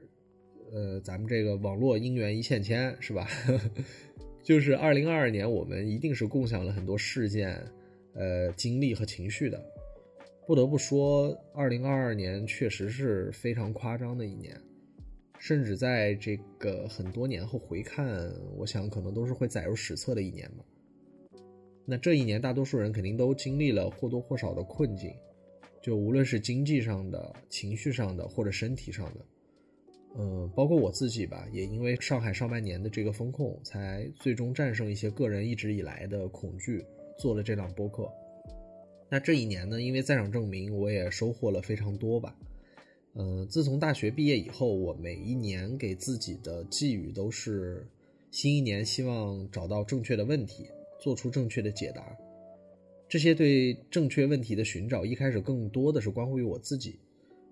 [0.72, 3.28] 呃，咱们这个网络姻缘一线牵，是吧？
[4.42, 7.62] 就是二零二二年，我们一定是共享了很多事件、
[8.14, 9.62] 呃，经历和情绪的。
[10.48, 14.58] 不得不说，二零二二年确实是非常夸张的一年。
[15.38, 20.64] 甚至在这个很多年后回看，我想可能都是会载入史册的一年吧。
[21.86, 25.14] 那这一年，大多数人肯定都经历了或多或少的困境，
[25.82, 29.26] 就无论是经济上的、情绪上的，或者身体上的。
[30.18, 36.84] 嗯，包括我自己吧，也因为上海上半年的这个风控，才最终战胜一些个人一直以来的恐惧，
[37.20, 38.10] 做了这档播客。
[39.10, 42.36] 那这一年呢，因为在场证明，我也收获了非常多吧。
[43.16, 47.88] 嗯，自从大学毕业以后，我每一年给自己的寄语都是：
[48.32, 50.66] 新一年希望找到正确的问题，
[51.00, 52.16] 做出正确的解答。
[53.08, 57.00] 这些对正确问题的寻找，一开始更多的是关乎于我自己。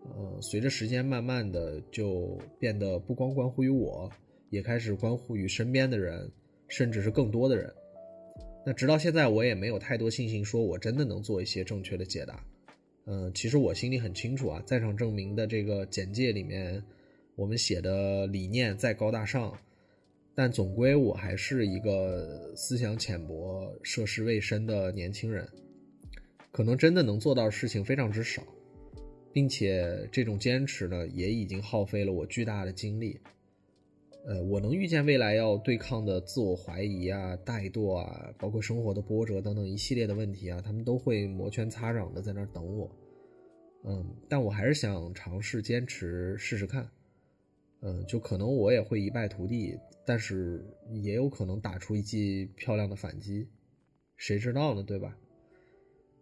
[0.04, 4.12] 呃，随着时间慢慢的就变得不光关乎于我，
[4.50, 6.30] 也开始关乎于身边的人，
[6.68, 7.74] 甚至是更多的人。
[8.66, 12.44] 那直到现在，我也没有太多信心说我真的能做一些正确的解答。
[13.06, 16.84] 嗯，其实我心里很清楚啊，在场证明的这个简介里面，
[17.36, 19.56] 我们写的理念再高大上，
[20.34, 25.48] 但总归我还是一个思想浅薄、涉世未深的年轻人，
[26.52, 28.42] 可能真的能做到的事情非常之少，
[29.32, 33.20] 并且这种坚持呢，也已经耗费了我巨大的精力。
[34.28, 42.90] 呃，我能预见未来要对抗的自我怀疑啊、怠惰啊，包括生活的波折等等一系列的问题啊，他们都会摩拳擦掌的在那儿等我。
[43.84, 46.90] 嗯，但我还是想尝试坚持试试看。
[47.82, 50.66] 嗯，就可能我也会一败涂地，但是
[51.04, 53.48] 也有可能打出一记漂亮的反击，
[54.18, 54.82] 谁知道呢？
[54.82, 55.16] 对吧？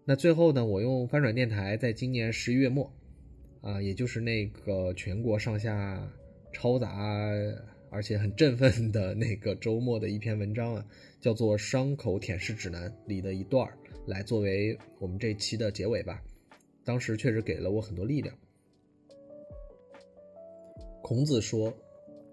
[0.03, 2.91] 那最后呢，我用翻转电台在今年十一月末，
[3.61, 6.05] 啊，也就是那个全国上下
[6.53, 7.31] 嘈杂。
[7.93, 10.83] 而且很振奋的那个周末的一篇文章啊，
[11.21, 13.71] 叫做《伤口舔舐指南》里的一段
[14.07, 16.19] 来作为我们这期的结尾吧。
[16.83, 18.35] 当时确实给了我很多力量。
[21.03, 21.71] 孔子说：“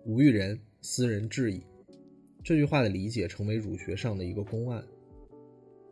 [0.06, 1.62] 吾欲人，斯人至矣。”
[2.42, 4.82] 这句话的理解成为儒学上的一个公案。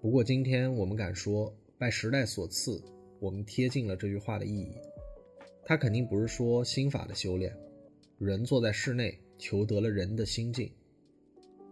[0.01, 2.83] 不过今天我们敢说，拜时代所赐，
[3.21, 4.73] 我们贴近了这句话的意义。
[5.63, 7.55] 它肯定不是说心法的修炼，
[8.19, 9.21] 人坐在室内。
[9.39, 10.71] 求得了人的心境，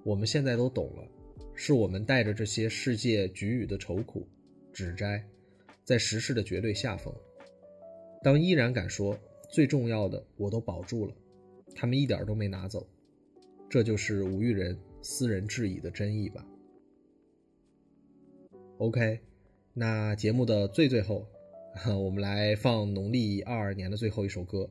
[0.04, 1.06] 我们现在都懂了，
[1.54, 4.26] 是我们带着这些世界给予的愁苦、
[4.72, 5.22] 指摘，
[5.82, 7.12] 在时势的绝对下风。
[8.22, 9.18] 当依然敢说
[9.50, 11.14] 最重要的我都保住了，
[11.74, 12.86] 他们一点都没拿走，
[13.68, 16.46] 这就是吴玉人私人质疑的真意吧。
[18.78, 19.20] OK，
[19.74, 21.26] 那节目的最最后，
[21.98, 24.70] 我们来放农历二二年的最后一首歌，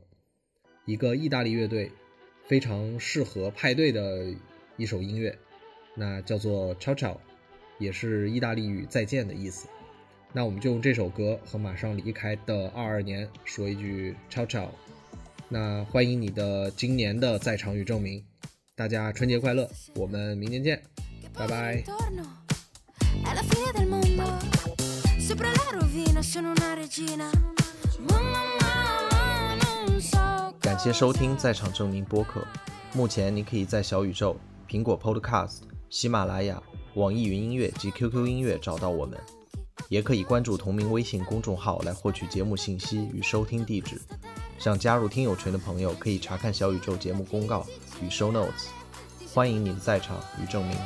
[0.85, 1.91] 一个意大利乐队。
[2.47, 4.27] 非常适合派对的
[4.77, 5.37] 一首音乐，
[5.95, 7.17] 那叫做 “ciao ciao”，
[7.79, 9.67] 也是意大利语“再见”的意思。
[10.31, 14.67] 那我们就用这首歌和马上离开的二二年说一句 “ciao ciao”。
[15.47, 18.23] 那欢迎你的今年的在场与证明，
[18.75, 20.81] 大家春节快乐，我们明年见，
[21.33, 21.83] 拜拜。
[30.59, 32.45] 感谢收听《在场证明》播客。
[32.93, 34.35] 目前你可以在小宇宙、
[34.67, 36.61] 苹果 Podcast、喜马拉雅、
[36.95, 39.19] 网易云音乐及 QQ 音乐找到我们，
[39.89, 44.01] 也可以关注同名微信公众号来获取节目信息与收听地址。
[44.57, 47.65] 想加入听友群的朋友可以查看小宇宙节目公告
[48.01, 48.67] 与 Show Notes。
[49.33, 50.77] 欢迎你的在场与证明。